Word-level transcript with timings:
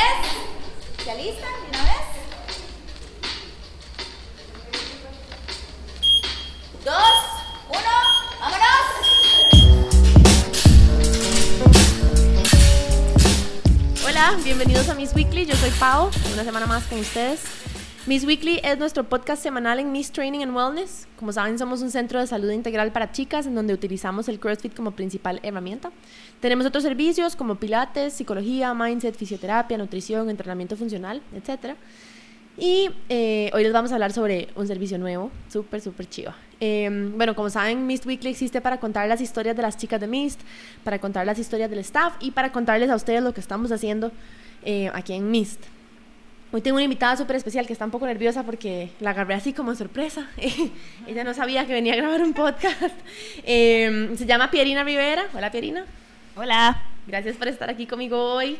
10. 0.00 1.04
¿Se 1.04 1.10
alistan 1.10 1.50
una 1.68 1.82
vez? 1.82 2.06
Dos, 6.84 7.16
uno, 7.68 7.94
vámonos. 8.40 8.86
Hola, 14.06 14.38
bienvenidos 14.42 14.88
a 14.88 14.94
Miss 14.94 15.14
Weekly. 15.14 15.44
Yo 15.44 15.54
soy 15.56 15.70
Pau, 15.72 16.10
una 16.32 16.44
semana 16.44 16.66
más 16.66 16.84
con 16.84 16.98
ustedes. 17.00 17.40
Miss 18.10 18.24
Weekly 18.24 18.58
es 18.64 18.76
nuestro 18.76 19.04
podcast 19.04 19.40
semanal 19.40 19.78
en 19.78 19.92
Miss 19.92 20.10
Training 20.10 20.40
and 20.40 20.52
Wellness. 20.52 21.06
Como 21.16 21.32
saben, 21.32 21.60
somos 21.60 21.80
un 21.80 21.92
centro 21.92 22.18
de 22.18 22.26
salud 22.26 22.50
integral 22.50 22.90
para 22.90 23.12
chicas 23.12 23.46
en 23.46 23.54
donde 23.54 23.72
utilizamos 23.72 24.28
el 24.28 24.40
CrossFit 24.40 24.74
como 24.74 24.90
principal 24.90 25.38
herramienta. 25.44 25.92
Tenemos 26.40 26.66
otros 26.66 26.82
servicios 26.82 27.36
como 27.36 27.60
pilates, 27.60 28.12
psicología, 28.12 28.74
mindset, 28.74 29.14
fisioterapia, 29.14 29.78
nutrición, 29.78 30.28
entrenamiento 30.28 30.76
funcional, 30.76 31.22
etc. 31.36 31.76
Y 32.58 32.90
eh, 33.08 33.52
hoy 33.54 33.62
les 33.62 33.72
vamos 33.72 33.92
a 33.92 33.94
hablar 33.94 34.12
sobre 34.12 34.48
un 34.56 34.66
servicio 34.66 34.98
nuevo, 34.98 35.30
súper, 35.48 35.80
súper 35.80 36.08
chiva. 36.08 36.36
Eh, 36.58 37.12
bueno, 37.14 37.36
como 37.36 37.48
saben, 37.48 37.86
Mist 37.86 38.06
Weekly 38.06 38.30
existe 38.30 38.60
para 38.60 38.80
contar 38.80 39.06
las 39.06 39.20
historias 39.20 39.54
de 39.54 39.62
las 39.62 39.76
chicas 39.76 40.00
de 40.00 40.08
Mist, 40.08 40.40
para 40.82 40.98
contar 40.98 41.26
las 41.26 41.38
historias 41.38 41.70
del 41.70 41.78
staff 41.78 42.14
y 42.18 42.32
para 42.32 42.50
contarles 42.50 42.90
a 42.90 42.96
ustedes 42.96 43.22
lo 43.22 43.32
que 43.32 43.40
estamos 43.40 43.70
haciendo 43.70 44.10
eh, 44.64 44.90
aquí 44.94 45.12
en 45.12 45.30
Mist. 45.30 45.60
Hoy 46.52 46.62
tengo 46.62 46.78
una 46.78 46.84
invitada 46.84 47.16
súper 47.16 47.36
especial 47.36 47.64
que 47.64 47.72
está 47.72 47.84
un 47.84 47.92
poco 47.92 48.06
nerviosa 48.06 48.42
porque 48.42 48.90
la 48.98 49.10
agarré 49.10 49.34
así 49.34 49.52
como 49.52 49.72
sorpresa. 49.76 50.28
Ella 51.06 51.22
no 51.22 51.32
sabía 51.32 51.64
que 51.64 51.72
venía 51.72 51.92
a 51.92 51.96
grabar 51.96 52.20
un 52.22 52.32
podcast. 52.32 52.96
Eh, 53.44 54.10
se 54.16 54.26
llama 54.26 54.50
Pierina 54.50 54.82
Rivera. 54.82 55.26
Hola, 55.32 55.52
Pierina. 55.52 55.84
Hola. 56.34 56.82
Gracias 57.06 57.36
por 57.36 57.46
estar 57.46 57.70
aquí 57.70 57.86
conmigo 57.86 58.34
hoy. 58.34 58.58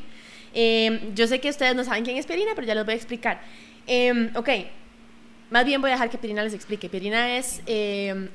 Eh, 0.54 1.10
yo 1.16 1.26
sé 1.26 1.40
que 1.40 1.50
ustedes 1.50 1.74
no 1.74 1.82
saben 1.82 2.04
quién 2.04 2.16
es 2.16 2.26
Pierina, 2.26 2.52
pero 2.54 2.64
ya 2.64 2.76
les 2.76 2.84
voy 2.84 2.92
a 2.94 2.96
explicar. 2.96 3.40
Eh, 3.88 4.30
ok, 4.36 4.48
más 5.50 5.64
bien 5.64 5.80
voy 5.80 5.90
a 5.90 5.94
dejar 5.94 6.10
que 6.10 6.18
Pierina 6.18 6.44
les 6.44 6.54
explique. 6.54 6.88
Pierina 6.88 7.38
es 7.38 7.60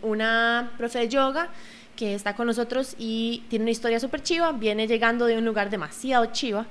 una 0.01 0.73
profe 0.77 0.99
de 0.99 1.07
yoga 1.07 1.47
que 1.95 2.13
está 2.13 2.35
con 2.35 2.47
nosotros 2.47 2.94
y 2.99 3.44
tiene 3.47 3.63
una 3.63 3.72
historia 3.72 4.01
súper 4.01 4.22
chiva. 4.22 4.51
Viene 4.51 4.85
llegando 4.85 5.25
de 5.25 5.38
un 5.38 5.45
lugar 5.45 5.69
demasiado 5.69 6.25
chiva. 6.33 6.67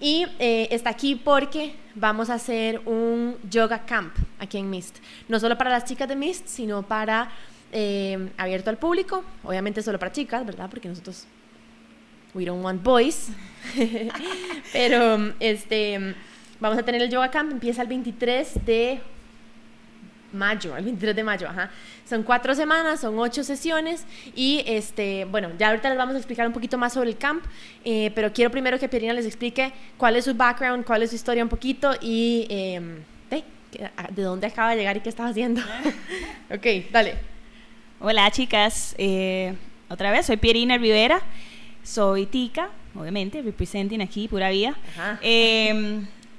Y 0.00 0.26
eh, 0.38 0.68
está 0.70 0.90
aquí 0.90 1.16
porque 1.16 1.74
vamos 1.94 2.30
a 2.30 2.34
hacer 2.34 2.80
un 2.86 3.36
yoga 3.50 3.84
camp 3.84 4.14
aquí 4.38 4.58
en 4.58 4.70
Mist. 4.70 4.98
No 5.28 5.40
solo 5.40 5.58
para 5.58 5.70
las 5.70 5.84
chicas 5.84 6.08
de 6.08 6.16
Mist, 6.16 6.46
sino 6.46 6.82
para 6.82 7.30
eh, 7.72 8.30
abierto 8.36 8.70
al 8.70 8.78
público. 8.78 9.24
Obviamente 9.42 9.82
solo 9.82 9.98
para 9.98 10.12
chicas, 10.12 10.46
¿verdad? 10.46 10.70
Porque 10.70 10.88
nosotros 10.88 11.26
we 12.34 12.44
don't 12.44 12.64
want 12.64 12.82
boys. 12.82 13.28
Pero 14.72 15.32
este 15.40 16.14
vamos 16.60 16.78
a 16.78 16.82
tener 16.82 17.02
el 17.02 17.10
yoga 17.10 17.30
camp, 17.30 17.52
empieza 17.52 17.82
el 17.82 17.88
23 17.88 18.64
de 18.64 19.00
mayo, 20.32 20.76
el 20.76 20.84
23 20.84 21.16
de 21.16 21.24
mayo, 21.24 21.48
ajá. 21.48 21.70
Son 22.08 22.22
cuatro 22.22 22.54
semanas, 22.54 23.00
son 23.00 23.18
ocho 23.18 23.44
sesiones 23.44 24.04
y 24.34 24.62
este, 24.66 25.24
bueno, 25.26 25.50
ya 25.58 25.68
ahorita 25.68 25.88
les 25.88 25.98
vamos 25.98 26.14
a 26.14 26.18
explicar 26.18 26.46
un 26.46 26.52
poquito 26.52 26.78
más 26.78 26.92
sobre 26.92 27.10
el 27.10 27.16
camp, 27.16 27.44
eh, 27.84 28.10
pero 28.14 28.32
quiero 28.32 28.50
primero 28.50 28.78
que 28.78 28.88
Pierina 28.88 29.12
les 29.12 29.26
explique 29.26 29.72
cuál 29.96 30.16
es 30.16 30.24
su 30.24 30.34
background, 30.34 30.84
cuál 30.84 31.02
es 31.02 31.10
su 31.10 31.16
historia 31.16 31.42
un 31.42 31.48
poquito 31.48 31.92
y 32.00 32.46
eh, 32.48 32.80
de, 33.30 33.44
de, 34.10 34.22
dónde 34.22 34.46
acaba 34.46 34.70
de 34.70 34.76
llegar 34.76 34.96
y 34.96 35.00
qué 35.00 35.08
estaba 35.08 35.30
haciendo. 35.30 35.60
ok, 36.50 36.66
dale. 36.90 37.16
Hola 38.00 38.30
chicas, 38.30 38.94
eh, 38.98 39.54
otra 39.88 40.10
vez 40.10 40.26
soy 40.26 40.36
Pierina 40.36 40.78
Rivera, 40.78 41.20
soy 41.82 42.26
tica, 42.26 42.70
obviamente, 42.94 43.42
representing 43.42 44.00
aquí, 44.02 44.28
pura 44.28 44.50
vida. 44.50 44.76
Ajá. 44.96 45.18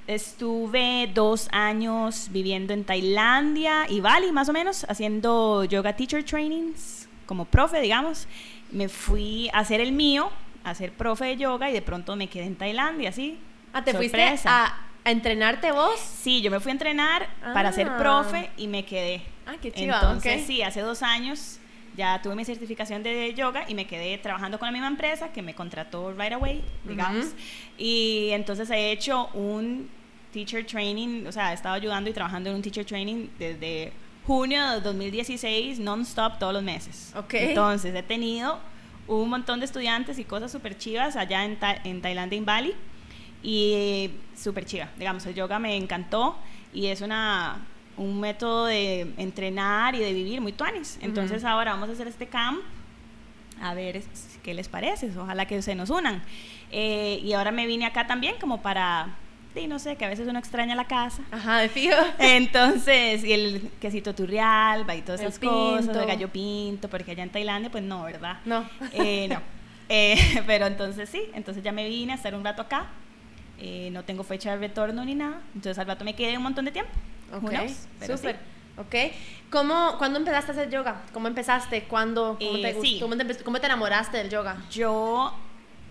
Estuve 0.10 1.08
dos 1.14 1.48
años 1.52 2.30
viviendo 2.32 2.74
en 2.74 2.84
Tailandia 2.84 3.86
y 3.88 4.00
Bali, 4.00 4.32
más 4.32 4.50
o 4.50 4.54
menos, 4.54 4.84
haciendo 4.90 5.64
yoga 5.66 5.96
teacher 5.96 6.24
trainings, 6.24 7.08
como 7.28 7.46
profe, 7.46 7.80
digamos. 7.80 8.28
Me 8.72 8.90
fui 8.90 9.52
a 9.54 9.60
hacer 9.60 9.80
el 9.82 9.92
mío, 9.92 10.32
a 10.64 10.74
ser 10.74 10.94
profe 10.94 11.26
de 11.26 11.38
yoga 11.38 11.70
y 11.70 11.74
de 11.74 11.84
pronto 11.84 12.16
me 12.16 12.28
quedé 12.28 12.46
en 12.46 12.56
Tailandia, 12.56 13.10
así. 13.10 13.38
Ah, 13.72 13.84
¿te 13.84 13.92
Sorpresa. 13.92 14.28
fuiste 14.30 14.50
a, 14.50 14.78
a 15.06 15.12
entrenarte 15.12 15.72
vos? 15.72 16.00
Sí, 16.00 16.42
yo 16.42 16.50
me 16.50 16.60
fui 16.60 16.72
a 16.72 16.74
entrenar 16.74 17.30
para 17.54 17.72
ser 17.72 17.88
Ah. 17.90 17.98
profe 18.00 18.50
y 18.58 18.66
me 18.68 18.86
quedé. 18.86 19.22
Ah, 19.46 19.58
qué 19.62 19.72
chiva, 19.72 19.94
Entonces, 20.02 20.44
sí, 20.48 20.64
hace 20.64 20.82
dos 20.82 21.04
años 21.04 21.60
ya 21.96 22.20
tuve 22.22 22.34
mi 22.34 22.46
certificación 22.46 23.04
de 23.04 23.34
yoga 23.36 23.66
y 23.68 23.76
me 23.76 23.86
quedé 23.86 24.18
trabajando 24.18 24.58
con 24.58 24.66
la 24.68 24.72
misma 24.72 24.88
empresa 24.88 25.32
que 25.32 25.44
me 25.44 25.54
contrató 25.54 26.12
right 26.14 26.34
away, 26.34 26.64
digamos. 26.84 27.28
Ujú. 27.28 27.36
Y 27.78 28.30
entonces 28.32 28.70
he 28.72 28.92
hecho 28.92 29.28
un 29.36 29.99
teacher 30.32 30.66
training, 30.66 31.26
o 31.28 31.32
sea, 31.32 31.52
he 31.52 31.56
estado 31.56 31.76
ayudando 31.76 32.10
y 32.10 32.14
trabajando 32.14 32.50
en 32.50 32.56
un 32.58 32.62
teacher 32.62 32.86
training 32.86 33.28
desde 33.40 33.92
junio 34.28 34.64
de 34.72 34.82
2016, 34.82 35.80
non-stop 35.80 36.38
todos 36.40 36.54
los 36.54 36.64
meses. 36.64 37.14
Ok. 37.16 37.34
Entonces, 37.36 37.96
he 37.96 38.04
tenido 38.04 38.60
un 39.08 39.28
montón 39.30 39.60
de 39.60 39.66
estudiantes 39.66 40.20
y 40.20 40.24
cosas 40.24 40.52
súper 40.52 40.78
chivas 40.78 41.16
allá 41.16 41.44
en, 41.46 41.58
Ta- 41.58 41.82
en 41.84 42.02
Tailandia, 42.02 42.38
en 42.38 42.46
Bali 42.46 42.74
y 43.42 44.12
súper 44.36 44.66
chiva. 44.66 44.90
Digamos, 44.98 45.26
el 45.26 45.34
yoga 45.34 45.58
me 45.60 45.76
encantó 45.76 46.38
y 46.74 46.88
es 46.88 47.02
una 47.02 47.66
un 47.98 48.18
método 48.22 48.66
de 48.68 49.14
entrenar 49.18 49.94
y 49.96 50.00
de 50.00 50.14
vivir 50.14 50.40
muy 50.40 50.54
tuanis. 50.54 50.98
Entonces 51.02 51.40
Ujú. 51.44 51.52
ahora 51.52 51.72
vamos 51.74 51.90
a 51.90 51.92
hacer 51.94 52.08
este 52.08 52.28
camp 52.28 52.62
a 53.62 53.74
ver 53.74 54.02
qué 54.42 54.54
les 54.54 54.70
parece. 54.70 55.12
Ojalá 55.18 55.46
que 55.46 55.62
se 55.62 55.76
nos 55.76 55.90
unan. 55.90 56.22
Eh, 56.72 57.20
y 57.24 57.34
ahora 57.34 57.52
me 57.52 57.66
vine 57.66 57.86
acá 57.86 58.08
también 58.08 58.36
como 58.40 58.62
para, 58.62 59.16
sí, 59.54 59.68
no 59.68 59.80
sé, 59.80 59.96
que 59.96 60.06
a 60.06 60.10
veces 60.10 60.28
uno 60.28 60.40
extraña 60.40 60.76
la 60.76 60.86
casa. 60.86 61.22
Ajá, 61.32 61.60
de 61.60 61.70
fijo. 61.70 61.96
Entonces, 62.20 63.24
y 63.24 63.34
el 63.34 63.70
quesito 63.82 64.14
turrialba 64.16 64.96
y 64.96 65.02
todas 65.02 65.22
El 65.22 65.28
esas 65.28 65.40
cosas, 65.40 65.86
pinto. 65.86 66.00
el 66.02 66.08
gallo 66.08 66.30
pinto, 66.30 66.90
porque 66.90 67.12
allá 67.12 67.24
en 67.24 67.30
Tailandia, 67.30 67.70
pues 67.72 67.84
no, 67.84 68.04
¿verdad? 68.04 68.38
No. 68.46 68.68
Eh, 68.94 69.28
no. 69.28 69.42
Eh, 69.90 70.44
pero 70.48 70.68
entonces 70.68 71.10
sí, 71.10 71.22
entonces 71.34 71.64
ya 71.64 71.72
me 71.72 71.88
vine 71.88 72.12
a 72.14 72.16
estar 72.16 72.34
un 72.36 72.44
rato 72.44 72.62
acá. 72.62 72.88
Eh, 73.58 73.90
no 73.92 74.04
tengo 74.04 74.24
fecha 74.24 74.52
de 74.52 74.58
retorno 74.58 75.04
ni 75.04 75.16
nada. 75.16 75.42
Entonces 75.56 75.78
al 75.80 75.88
rato 75.88 76.06
me 76.06 76.16
quedé 76.16 76.38
un 76.38 76.44
montón 76.44 76.66
de 76.66 76.72
tiempo. 76.72 76.92
Ok, 77.34 77.52
súper. 78.06 78.36
sí. 78.36 78.42
Ok. 78.78 78.96
¿Cómo, 79.50 79.96
¿Cuándo 79.98 80.20
empezaste 80.20 80.52
a 80.52 80.56
hacer 80.56 80.70
yoga? 80.70 81.02
¿Cómo 81.12 81.28
empezaste? 81.28 81.84
¿Cuándo? 81.84 82.38
¿Cómo, 82.40 82.60
te, 82.62 82.76
gust- 82.78 82.82
sí. 82.82 82.98
cómo 83.02 83.18
te 83.18 83.26
empe- 83.28 83.44
cómo 83.44 83.60
te 83.60 83.66
enamoraste 83.66 84.18
del 84.18 84.30
yoga? 84.30 84.56
Yo 84.72 85.34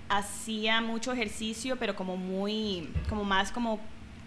hacía 0.08 0.80
mucho 0.80 1.12
ejercicio, 1.12 1.76
pero 1.76 1.94
como 1.94 2.16
muy, 2.16 2.88
como 3.08 3.24
más 3.24 3.52
como 3.52 3.80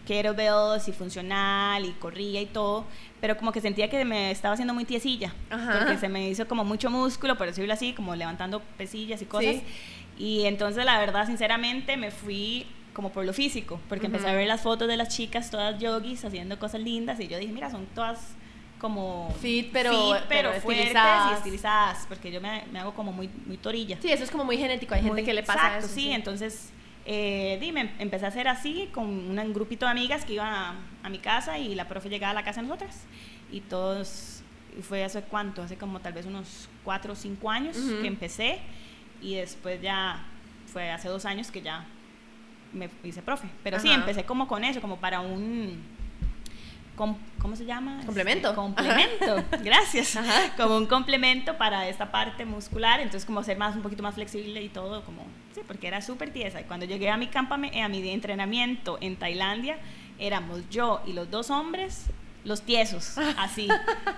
kettlebells 0.05 0.87
y 0.87 0.91
funcional 0.91 1.85
y 1.85 1.91
corría 1.91 2.41
y 2.41 2.45
todo, 2.45 2.85
pero 3.19 3.37
como 3.37 3.51
que 3.51 3.61
sentía 3.61 3.89
que 3.89 4.03
me 4.03 4.31
estaba 4.31 4.53
haciendo 4.53 4.73
muy 4.73 4.85
tiesilla, 4.85 5.33
Ajá. 5.49 5.79
porque 5.79 5.97
se 5.97 6.09
me 6.09 6.27
hizo 6.29 6.47
como 6.47 6.63
mucho 6.63 6.89
músculo, 6.89 7.37
por 7.37 7.47
decirlo 7.47 7.73
así, 7.73 7.93
como 7.93 8.15
levantando 8.15 8.61
pesillas 8.77 9.21
y 9.21 9.25
cosas. 9.25 9.55
Sí. 9.55 9.63
Y 10.17 10.45
entonces 10.45 10.85
la 10.85 10.99
verdad, 10.99 11.27
sinceramente, 11.27 11.97
me 11.97 12.11
fui 12.11 12.65
como 12.93 13.11
por 13.11 13.25
lo 13.25 13.33
físico, 13.33 13.79
porque 13.87 14.07
empecé 14.07 14.27
a 14.27 14.33
ver 14.33 14.47
las 14.47 14.61
fotos 14.61 14.87
de 14.87 14.97
las 14.97 15.09
chicas, 15.09 15.49
todas 15.49 15.79
yogis, 15.79 16.25
haciendo 16.25 16.59
cosas 16.59 16.81
lindas, 16.81 17.19
y 17.19 17.27
yo 17.27 17.37
dije, 17.37 17.53
mira, 17.53 17.69
son 17.69 17.85
todas 17.95 18.35
como 18.81 19.31
Fit, 19.39 19.69
pero- 19.71 19.91
fit, 19.91 20.25
pero, 20.27 20.49
pero 20.49 20.61
fuertes 20.61 20.87
estilizadas. 20.87 21.31
y 21.31 21.33
estilizadas, 21.35 22.05
porque 22.07 22.31
yo 22.31 22.41
me, 22.41 22.63
me 22.71 22.79
hago 22.79 22.95
como 22.95 23.11
muy, 23.11 23.29
muy 23.45 23.57
torilla. 23.57 23.97
Sí, 24.01 24.11
eso 24.11 24.23
es 24.23 24.31
como 24.31 24.43
muy 24.43 24.57
genético. 24.57 24.95
Hay 24.95 25.03
gente 25.03 25.23
que 25.23 25.35
le 25.35 25.43
pasa 25.43 25.67
exacto, 25.67 25.85
eso. 25.85 25.93
sí, 25.93 26.11
entonces 26.11 26.73
eh, 27.05 27.59
dime, 27.61 27.91
empecé 27.99 28.25
a 28.25 28.29
hacer 28.29 28.47
así 28.47 28.89
con 28.91 29.05
un, 29.05 29.53
grupito 29.53 29.85
de 29.85 29.91
amigas 29.91 30.25
que 30.25 30.33
iban 30.33 30.51
a, 30.51 30.75
a 31.03 31.09
mi 31.09 31.19
casa 31.19 31.59
y 31.59 31.75
la 31.75 31.87
profe 31.87 32.09
llegaba 32.09 32.31
a 32.31 32.33
la 32.33 32.43
casa 32.43 32.61
de 32.61 32.67
nosotras 32.67 33.05
y 33.51 33.61
todos, 33.61 34.41
fue 34.81 35.03
hace 35.03 35.21
cuánto, 35.21 35.61
hace 35.61 35.77
como 35.77 35.99
tal 35.99 36.13
vez 36.13 36.25
unos 36.25 36.67
cuatro 36.83 37.13
o 37.13 37.15
cinco 37.15 37.51
años 37.51 37.77
Ujú. 37.77 38.01
que 38.01 38.07
empecé 38.07 38.59
y 39.21 39.35
después 39.35 39.79
ya 39.79 40.25
fue 40.65 40.89
hace 40.89 41.07
dos 41.07 41.25
años 41.25 41.51
que 41.51 41.61
ya 41.61 41.85
me 42.73 42.89
hice 43.03 43.21
profe, 43.21 43.47
pero 43.63 43.79
sí, 43.79 43.91
empecé 43.91 44.23
como 44.23 44.47
con 44.47 44.63
eso, 44.63 44.81
como 44.81 44.97
para 44.97 45.19
un... 45.19 46.00
com- 46.95 47.17
¿Cómo 47.39 47.55
se 47.55 47.65
llama? 47.65 48.01
Complemento. 48.05 48.49
Este, 48.49 48.55
complemento, 48.55 49.43
gracias. 49.63 50.15
Ajá. 50.15 50.55
Como 50.57 50.77
un 50.77 50.85
complemento 50.85 51.57
para 51.57 51.87
esta 51.87 52.11
parte 52.11 52.45
muscular, 52.45 52.99
entonces 52.99 53.25
como 53.25 53.43
ser 53.43 53.57
más 53.57 53.75
un 53.75 53.81
poquito 53.81 54.03
más 54.03 54.13
flexible 54.15 54.61
y 54.61 54.69
todo, 54.69 55.03
como 55.03 55.25
sí, 55.55 55.61
porque 55.67 55.87
era 55.87 56.01
súper 56.01 56.31
tiesa. 56.31 56.61
Y 56.61 56.65
cuando 56.65 56.85
llegué 56.85 57.09
a 57.09 57.17
mi 57.17 57.27
campamento, 57.27 57.77
a 57.81 57.87
mi 57.87 58.07
entrenamiento 58.09 58.97
en 59.01 59.15
Tailandia, 59.15 59.77
éramos 60.19 60.69
yo 60.69 61.01
y 61.07 61.13
los 61.13 61.31
dos 61.31 61.49
hombres, 61.49 62.05
los 62.43 62.61
tiesos, 62.61 63.17
así, 63.37 63.67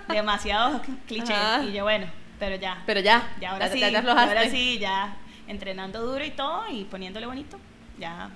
demasiado 0.09 0.81
cliché. 1.07 1.33
Ajá. 1.33 1.63
Y 1.63 1.71
yo 1.73 1.83
bueno, 1.83 2.07
pero 2.39 2.55
ya, 2.57 2.83
Pero 2.85 2.99
ya. 2.99 3.29
ya 3.39 3.51
ahora 3.51 3.67
ya, 3.67 3.73
sí, 3.73 3.79
ya 3.79 3.89
te 3.91 3.97
aflojaste. 3.97 4.37
ahora 4.37 4.49
sí, 4.49 4.79
ya 4.79 5.15
entrenando 5.47 6.01
duro 6.05 6.23
y 6.25 6.31
todo 6.31 6.69
y 6.69 6.83
poniéndole 6.85 7.25
bonito, 7.25 7.57
ya 7.99 8.29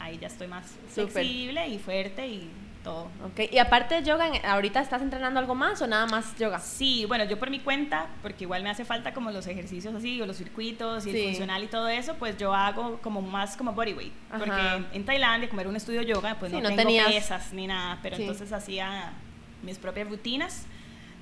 ahí 0.00 0.18
ya 0.18 0.26
estoy 0.26 0.48
más 0.48 0.64
flexible 0.88 1.66
y 1.68 1.78
fuerte 1.78 2.26
y 2.26 2.50
todo. 2.84 3.08
Ok, 3.24 3.50
y 3.50 3.58
aparte 3.58 3.96
de 3.96 4.02
yoga, 4.04 4.28
¿en- 4.28 4.44
¿ahorita 4.46 4.80
estás 4.80 5.02
entrenando 5.02 5.40
algo 5.40 5.54
más 5.56 5.82
o 5.82 5.86
nada 5.88 6.06
más 6.06 6.36
yoga? 6.38 6.60
Sí, 6.60 7.04
bueno, 7.06 7.24
yo 7.24 7.38
por 7.38 7.50
mi 7.50 7.58
cuenta, 7.58 8.06
porque 8.22 8.44
igual 8.44 8.62
me 8.62 8.70
hace 8.70 8.84
falta 8.84 9.12
como 9.12 9.30
los 9.32 9.46
ejercicios 9.48 9.92
así, 9.94 10.20
o 10.20 10.26
los 10.26 10.36
circuitos 10.36 11.06
y 11.06 11.10
Sí. 11.12 11.18
el 11.18 11.24
funcional 11.30 11.64
y 11.64 11.66
todo 11.66 11.88
eso, 11.88 12.14
pues 12.14 12.36
yo 12.36 12.54
hago 12.54 13.00
como 13.02 13.22
más 13.22 13.56
como 13.56 13.72
bodyweight. 13.72 14.12
Porque 14.38 14.50
en, 14.76 14.86
en 14.92 15.04
Tailandia, 15.04 15.48
como 15.48 15.60
era 15.62 15.70
un 15.70 15.76
estudio 15.76 16.02
yoga, 16.02 16.36
pues 16.38 16.52
Sí, 16.52 16.56
no, 16.58 16.62
no 16.62 16.68
tengo 16.68 16.82
tenías- 16.82 17.08
pesas 17.12 17.52
ni 17.52 17.66
nada, 17.66 17.98
pero 18.02 18.16
Sí. 18.16 18.22
entonces 18.22 18.52
hacía 18.52 19.12
mis 19.62 19.78
propias 19.78 20.08
rutinas 20.08 20.66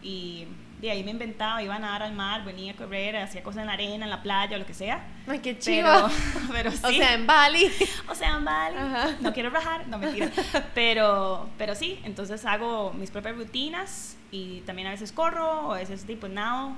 y 0.03 0.47
de 0.87 0.91
ahí 0.91 1.05
me 1.05 1.13
inventaba, 1.13 1.63
iba 1.63 1.77
a 1.77 1.79
nadar 1.79 2.03
al 2.03 2.13
mar, 2.13 2.45
venía 2.45 2.73
a 2.73 2.77
correr, 2.77 3.17
hacía 3.17 3.43
cosas 3.43 3.61
en 3.61 3.67
la 3.69 3.75
arena, 3.75 4.05
en 4.05 4.11
la 4.11 4.23
playa, 4.23 4.57
o 4.57 4.59
lo 4.59 4.67
que 4.67 4.75
sea. 4.75 5.07
Ay, 5.29 5.39
qué 5.39 5.59
chido. 5.59 6.11
pero 6.51 6.71
sí. 6.73 6.81
O 6.83 6.91
sea, 6.91 7.15
en 7.15 7.27
Bali. 7.27 7.71
O 8.09 8.15
sea, 8.15 8.39
vale, 8.39 8.79
Ajá. 8.79 9.17
no 9.21 9.33
quiero 9.33 9.51
rajar, 9.51 9.87
no 9.89 9.99
mentira. 9.99 10.31
Pero, 10.75 11.49
pero 11.57 11.75
sí, 11.75 12.01
entonces 12.05 12.45
hago 12.45 12.93
mis 12.95 13.11
propias 13.11 13.37
rutinas 13.37 14.17
y 14.31 14.61
también 14.63 14.89
a 14.89 14.91
veces 14.91 15.13
corro, 15.13 15.69
o 15.69 15.73
a 15.75 15.79
veces 15.79 16.05
tipo 16.05 16.27
nado. 16.29 16.77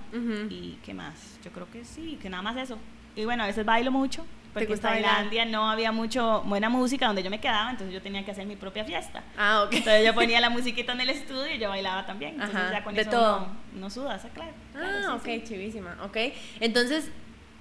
¿Y 0.51 0.79
qué 0.85 0.93
más? 0.95 1.39
Yo 1.45 1.51
creo 1.53 1.71
que 1.71 1.85
sí, 1.85 2.19
que 2.21 2.29
nada 2.29 2.43
más 2.43 2.57
eso. 2.57 2.79
Y 3.17 3.25
bueno, 3.25 3.45
a 3.45 3.47
veces 3.47 3.65
bailo 3.65 3.91
mucho, 3.91 4.27
porque 4.55 4.73
en 4.73 4.81
bailar? 4.81 5.03
Tailandia 5.15 5.45
no 5.45 5.71
había 5.71 5.93
mucho 5.93 6.43
buena 6.47 6.69
música 6.71 7.07
donde 7.07 7.23
yo 7.23 7.29
me 7.31 7.41
quedaba, 7.41 7.71
entonces 7.71 7.93
yo 7.93 8.01
tenía 8.01 8.25
que 8.25 8.31
hacer 8.31 8.47
mi 8.47 8.57
propia 8.57 8.85
fiesta. 8.85 9.23
Ah, 9.37 9.65
ok. 9.67 9.75
Entonces 9.75 10.07
yo 10.07 10.15
ponía 10.15 10.41
la 10.41 10.49
musiquita 10.59 10.93
en 10.93 11.01
el 11.03 11.11
estudio 11.11 11.55
y 11.55 11.59
yo 11.59 11.69
bailaba 11.69 12.07
también. 12.07 12.35
Entonces 12.35 12.57
Ajá, 12.57 12.73
ya 12.73 12.85
con 12.85 12.95
de 12.95 13.03
eso 13.03 13.11
todo. 13.11 13.37
uno, 13.39 13.57
uno 13.77 13.91
suda, 13.91 14.19
¿sí? 14.19 14.29
claro. 14.33 14.53
claro, 14.73 14.89
Ah, 14.89 15.03
sí, 15.23 15.31
ok, 15.31 15.43
sí. 15.43 15.43
chivísima, 15.49 15.97
ok. 16.05 16.17
Entonces, 16.61 17.11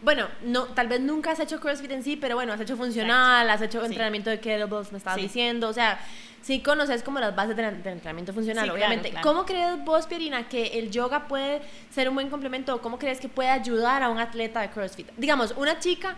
bueno, 0.01 0.27
no, 0.43 0.65
tal 0.65 0.87
vez 0.87 0.99
nunca 1.01 1.31
has 1.31 1.39
hecho 1.39 1.59
CrossFit 1.59 1.91
en 1.91 2.03
sí, 2.03 2.15
pero 2.17 2.35
bueno, 2.35 2.53
has 2.53 2.59
hecho 2.61 2.75
funcional, 2.77 3.49
has 3.49 3.61
hecho 3.61 3.79
Sí. 3.81 3.85
entrenamiento 3.87 4.29
de 4.29 4.39
kettlebells, 4.39 4.91
me 4.91 4.97
estabas 4.97 5.15
Sí. 5.17 5.23
diciendo, 5.23 5.69
o 5.69 5.73
sea, 5.73 5.97
sí 6.41 6.59
conoces 6.59 7.03
como 7.03 7.19
las 7.21 7.33
bases 7.33 7.55
del 7.55 7.81
del 7.81 7.93
entrenamiento 7.93 8.33
funcional, 8.33 8.65
Sí, 8.65 8.69
claro, 8.69 8.77
obviamente. 8.77 9.11
claro. 9.11 9.25
¿Cómo 9.25 9.45
crees 9.45 9.81
vos, 9.85 10.05
Pierina, 10.07 10.49
que 10.49 10.77
el 10.77 10.91
yoga 10.91 11.29
puede 11.29 11.61
ser 11.89 12.09
un 12.09 12.15
buen 12.15 12.29
complemento 12.29 12.81
cómo 12.81 12.99
crees 12.99 13.21
que 13.21 13.29
puede 13.29 13.47
ayudar 13.49 14.03
a 14.03 14.09
un 14.09 14.19
atleta 14.19 14.59
de 14.59 14.69
CrossFit? 14.71 15.07
Digamos, 15.15 15.53
una 15.55 15.79
chica 15.79 16.15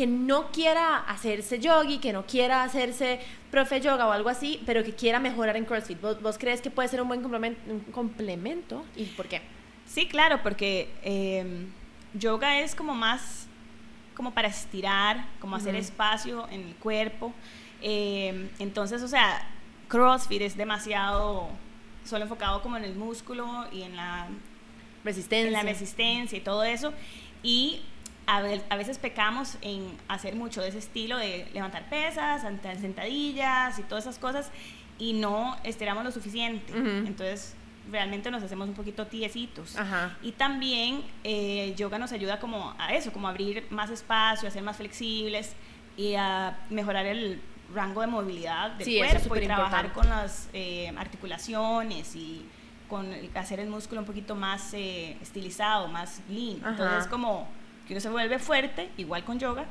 que 0.00 0.06
no 0.06 0.50
quiera 0.50 0.96
hacerse 0.96 1.58
yogi, 1.58 1.98
que 1.98 2.14
no 2.14 2.24
quiera 2.24 2.62
hacerse 2.62 3.20
profe 3.50 3.82
yoga 3.82 4.06
o 4.06 4.12
algo 4.12 4.30
así, 4.30 4.58
pero 4.64 4.82
que 4.82 4.94
quiera 4.94 5.20
mejorar 5.20 5.58
en 5.58 5.66
CrossFit. 5.66 6.00
¿Vos, 6.00 6.22
vos 6.22 6.38
crees 6.38 6.62
que 6.62 6.70
puede 6.70 6.88
ser 6.88 7.02
un 7.02 7.08
buen 7.08 7.20
complemento, 7.20 7.60
un 7.70 7.80
complemento? 7.80 8.82
¿Y 8.96 9.04
por 9.04 9.28
qué? 9.28 9.42
Sí, 9.84 10.08
claro, 10.08 10.40
porque 10.42 10.88
eh, 11.02 11.66
yoga 12.14 12.60
es 12.60 12.74
como 12.74 12.94
más 12.94 13.46
como 14.14 14.32
para 14.32 14.48
estirar, 14.48 15.26
como 15.38 15.56
hacer 15.56 15.74
Ujú. 15.74 15.82
espacio 15.82 16.48
en 16.50 16.62
el 16.62 16.74
cuerpo. 16.76 17.34
Eh, 17.82 18.48
entonces, 18.58 19.02
o 19.02 19.08
sea, 19.08 19.46
CrossFit 19.88 20.40
es 20.40 20.56
demasiado 20.56 21.50
solo 22.06 22.22
enfocado 22.22 22.62
como 22.62 22.78
en 22.78 22.84
el 22.84 22.94
músculo 22.94 23.66
y 23.70 23.82
en 23.82 23.96
la, 23.96 24.28
Resistencia. 25.04 25.46
en 25.46 25.52
la 25.52 25.62
resistencia 25.62 26.38
y 26.38 26.40
todo 26.40 26.64
eso. 26.64 26.94
Y 27.42 27.82
a, 28.30 28.42
a 28.68 28.76
veces 28.76 28.98
pecamos 28.98 29.56
en 29.60 29.96
hacer 30.08 30.36
mucho 30.36 30.60
de 30.62 30.68
ese 30.68 30.78
estilo 30.78 31.16
de 31.18 31.48
levantar 31.52 31.88
pesas, 31.90 32.42
sentadillas 32.80 33.78
y 33.78 33.82
todas 33.82 34.04
esas 34.04 34.18
cosas 34.18 34.50
y 34.98 35.14
no 35.14 35.56
estiramos 35.64 36.04
lo 36.04 36.12
suficiente. 36.12 36.72
Ujú. 36.72 36.88
Entonces, 37.08 37.54
realmente 37.90 38.30
nos 38.30 38.42
hacemos 38.42 38.68
un 38.68 38.74
poquito 38.74 39.06
tiesitos. 39.06 39.76
Ajá. 39.76 40.16
Y 40.22 40.32
también 40.32 41.02
eh, 41.24 41.74
yoga 41.76 41.98
nos 41.98 42.12
ayuda 42.12 42.38
como 42.38 42.74
a 42.78 42.94
eso, 42.94 43.12
como 43.12 43.26
abrir 43.26 43.66
más 43.70 43.90
espacio, 43.90 44.48
a 44.48 44.50
ser 44.52 44.62
más 44.62 44.76
flexibles 44.76 45.54
y 45.96 46.14
a 46.14 46.58
mejorar 46.70 47.06
el 47.06 47.40
rango 47.74 48.00
de 48.00 48.06
movilidad 48.06 48.72
del 48.72 48.84
Sí, 48.84 48.98
eso 49.00 49.16
es 49.16 49.26
cuerpo 49.26 49.44
y 49.44 49.46
trabajar 49.46 49.86
superimportante. 49.86 50.08
con 50.08 50.08
las 50.24 50.48
eh, 50.52 50.92
articulaciones 50.96 52.14
y 52.16 52.44
con 52.88 53.08
hacer 53.34 53.60
el 53.60 53.68
músculo 53.70 54.00
un 54.00 54.06
poquito 54.06 54.34
más 54.34 54.74
eh, 54.74 55.16
estilizado, 55.22 55.88
más 55.88 56.20
lean. 56.28 56.58
Ajá. 56.60 56.70
Entonces 56.70 57.06
como 57.08 57.48
que 57.90 57.94
uno 57.94 58.00
se 58.00 58.08
vuelve 58.08 58.38
fuerte, 58.38 58.88
igual 58.98 59.24
con 59.24 59.40
yoga, 59.40 59.64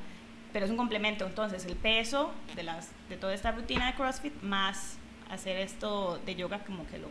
pero 0.52 0.66
es 0.66 0.72
un 0.72 0.76
complemento. 0.78 1.26
Entonces 1.26 1.64
el 1.66 1.78
peso 1.78 2.32
de, 2.56 2.64
las, 2.64 2.90
de 3.08 3.16
toda 3.16 3.34
esta 3.34 3.52
rutina 3.54 3.88
de 3.88 3.94
CrossFit 3.94 4.34
más 4.42 4.98
hacer 5.32 5.56
esto 5.58 6.20
de 6.26 6.36
yoga 6.36 6.60
como 6.66 6.86
que 6.88 6.98
lo 6.98 7.08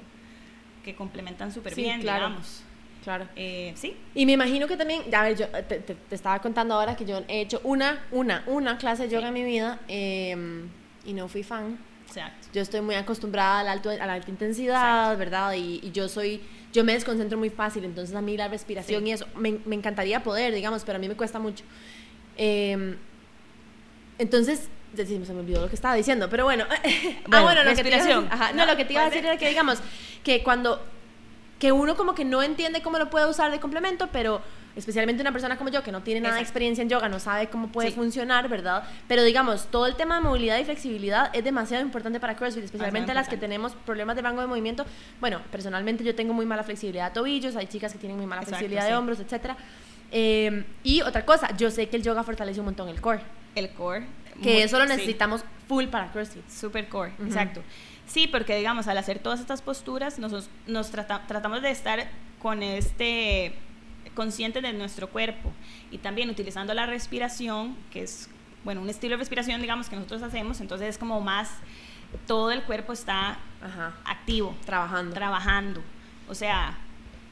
que 0.85 0.95
complementan 0.95 1.51
súper 1.51 1.75
Sí, 1.75 1.81
bien, 1.83 2.03
claro. 2.03 2.27
digamos. 2.27 2.63
Claro. 3.05 3.27
Eh, 3.37 3.73
sí, 3.77 3.97
Y 4.15 4.27
me 4.27 4.33
imagino 4.33 4.67
que 4.67 4.77
también, 4.77 5.03
a 5.15 5.23
ver, 5.23 5.35
yo 5.39 5.49
te, 5.49 5.79
te- 5.79 5.95
te 5.95 6.15
estaba 6.15 6.41
contando 6.41 6.75
ahora 6.75 6.95
que 6.95 7.07
yo 7.07 7.23
he 7.29 7.41
hecho 7.41 7.61
una, 7.65 8.05
una, 8.11 8.43
una 8.47 8.77
clase 8.77 9.05
de 9.05 9.09
yoga 9.09 9.23
Sí. 9.23 9.29
en 9.29 9.35
mi 9.35 9.45
vida 9.45 9.81
eh, 9.89 10.37
y 11.07 11.13
no 11.15 11.27
fui 11.29 11.43
fan. 11.43 11.79
exacto. 12.07 12.49
Yo 12.53 12.61
estoy 12.61 12.83
muy 12.83 12.97
acostumbrada 12.97 13.61
al 13.61 13.69
alto, 13.69 13.89
a 13.89 13.95
la 14.07 14.13
alta 14.13 14.31
intensidad, 14.31 15.17
¿verdad? 15.17 15.55
Y, 15.55 15.81
y 15.83 15.91
yo 15.93 16.07
soy, 16.09 16.43
yo 16.73 16.85
me 16.85 16.93
desconcentro 16.93 17.39
muy 17.39 17.51
fácil, 17.51 17.85
entonces 17.85 18.15
a 18.15 18.21
mí 18.21 18.37
la 18.37 18.49
respiración 18.49 19.03
Sí. 19.05 19.09
y 19.09 19.13
eso, 19.13 19.27
me, 19.37 19.59
me 19.65 19.75
encantaría 19.75 20.23
poder, 20.23 20.55
digamos, 20.55 20.85
pero 20.85 20.97
a 20.97 20.99
mí 21.01 21.09
me 21.09 21.17
cuesta 21.17 21.39
mucho. 21.39 21.65
Eh, 22.37 22.97
entonces, 24.19 24.69
sí, 24.97 25.21
se 25.25 25.33
me 25.33 25.41
olvidó 25.41 25.61
lo 25.63 25.69
que 25.69 25.75
estaba 25.77 25.95
diciendo, 25.95 26.29
pero 26.29 26.45
bueno. 26.45 26.65
ah, 26.71 27.43
Bueno, 27.43 27.63
lo 27.65 27.75
que 27.75 27.83
te 27.83 27.89
iba 27.89 27.97
a 27.97 28.01
decir- 28.01 28.15
respiración. 28.17 28.29
ajá, 28.31 28.53
no, 28.53 28.65
No, 28.65 28.73
lo 28.73 28.77
que 28.77 28.85
te 28.85 28.93
iba 28.93 29.03
a 29.03 29.11
decir 29.11 29.25
era 29.25 29.37
que, 29.37 29.49
digamos, 29.49 29.79
que 30.25 30.43
cuando 30.43 30.83
que 31.59 31.73
uno 31.73 31.97
como 31.97 32.15
que 32.15 32.25
no 32.25 32.43
entiende 32.43 32.83
cómo 32.83 32.99
lo 32.99 33.11
puede 33.11 33.27
usar 33.29 33.51
de 33.51 33.59
complemento, 33.61 34.09
pero 34.13 34.41
especialmente 34.77 35.21
una 35.23 35.33
persona 35.33 35.57
como 35.59 35.71
yo 35.71 35.83
que 35.83 35.91
no 35.91 36.03
tiene 36.05 36.21
nada 36.21 36.37
de 36.37 36.43
experiencia 36.43 36.83
en 36.83 36.89
yoga, 36.89 37.09
no 37.09 37.19
sabe 37.19 37.49
cómo 37.49 37.67
puede 37.73 37.89
Sí. 37.89 37.95
funcionar, 37.97 38.49
¿verdad? 38.49 38.85
Pero 39.09 39.25
digamos, 39.25 39.67
todo 39.67 39.87
el 39.87 39.97
tema 39.97 40.17
de 40.17 40.21
movilidad 40.21 40.57
y 40.59 40.65
flexibilidad 40.65 41.31
es 41.33 41.43
demasiado 41.43 41.83
importante 41.83 42.21
para 42.21 42.37
CrossFit, 42.37 42.63
especialmente 42.65 43.13
las 43.13 43.29
que 43.29 43.37
tenemos 43.37 43.73
problemas 43.85 44.15
de 44.15 44.23
rango 44.23 44.41
de 44.41 44.47
movimiento. 44.47 44.85
Bueno, 45.21 45.41
personalmente 45.51 46.05
yo 46.05 46.15
tengo 46.15 46.33
muy 46.33 46.47
mala 46.47 46.63
flexibilidad 46.63 47.09
de 47.09 47.15
tobillos, 47.15 47.57
hay 47.57 47.67
chicas 47.67 47.93
que 47.93 47.99
tienen 47.99 48.17
muy 48.19 48.27
mala 48.27 48.43
Exacto, 48.43 48.59
flexibilidad 48.59 48.87
de 48.89 48.95
hombros, 48.95 49.19
etcétera. 49.19 49.57
Eh, 50.11 50.65
y 50.83 51.03
otra 51.03 51.25
cosa, 51.27 51.55
yo 51.57 51.71
sé 51.71 51.89
que 51.89 51.97
el 51.97 52.03
yoga 52.03 52.23
fortalece 52.23 52.61
un 52.61 52.67
montón 52.67 52.89
el 52.89 53.01
core, 53.01 53.21
El 53.55 53.71
core. 53.71 54.07
que 54.43 54.53
muy- 54.55 54.63
eso 54.63 54.79
lo 54.79 54.85
sí, 54.85 54.91
necesitamos 54.91 55.45
full 55.69 55.87
para 55.87 56.11
CrossFit. 56.13 56.49
super 56.49 56.89
core, 56.89 57.13
Ujú. 57.19 57.27
exacto. 57.27 57.63
Sí, 58.07 58.27
porque 58.27 58.57
digamos, 58.57 58.89
al 58.89 58.97
hacer 58.97 59.19
todas 59.19 59.39
estas 59.41 59.61
posturas, 59.61 60.19
nos, 60.19 60.49
nos 60.67 60.91
trata- 60.91 61.27
tratamos 61.27 61.61
de 61.61 61.71
estar 61.71 62.09
con 62.41 62.63
este 62.63 63.53
consciente 64.15 64.61
de 64.63 64.73
nuestro 64.73 65.09
cuerpo 65.11 65.53
y 65.91 65.99
también 65.99 66.31
utilizando 66.31 66.73
la 66.75 66.87
respiración, 66.87 67.77
que 67.93 68.03
es, 68.03 68.31
bueno, 68.65 68.81
un 68.81 68.89
estilo 68.89 69.13
de 69.13 69.19
respiración, 69.19 69.61
digamos, 69.61 69.89
que 69.91 69.97
nosotros 69.97 70.23
hacemos, 70.23 70.61
entonces 70.61 70.89
es 70.89 70.99
como 70.99 71.21
más, 71.21 71.51
todo 72.27 72.51
el 72.51 72.63
cuerpo 72.63 72.95
está 72.95 73.39
Ajá, 73.63 73.93
activo, 74.07 74.57
trabajando. 74.65 75.13
trabajando. 75.15 75.83
O 76.29 76.35
sea, 76.35 76.79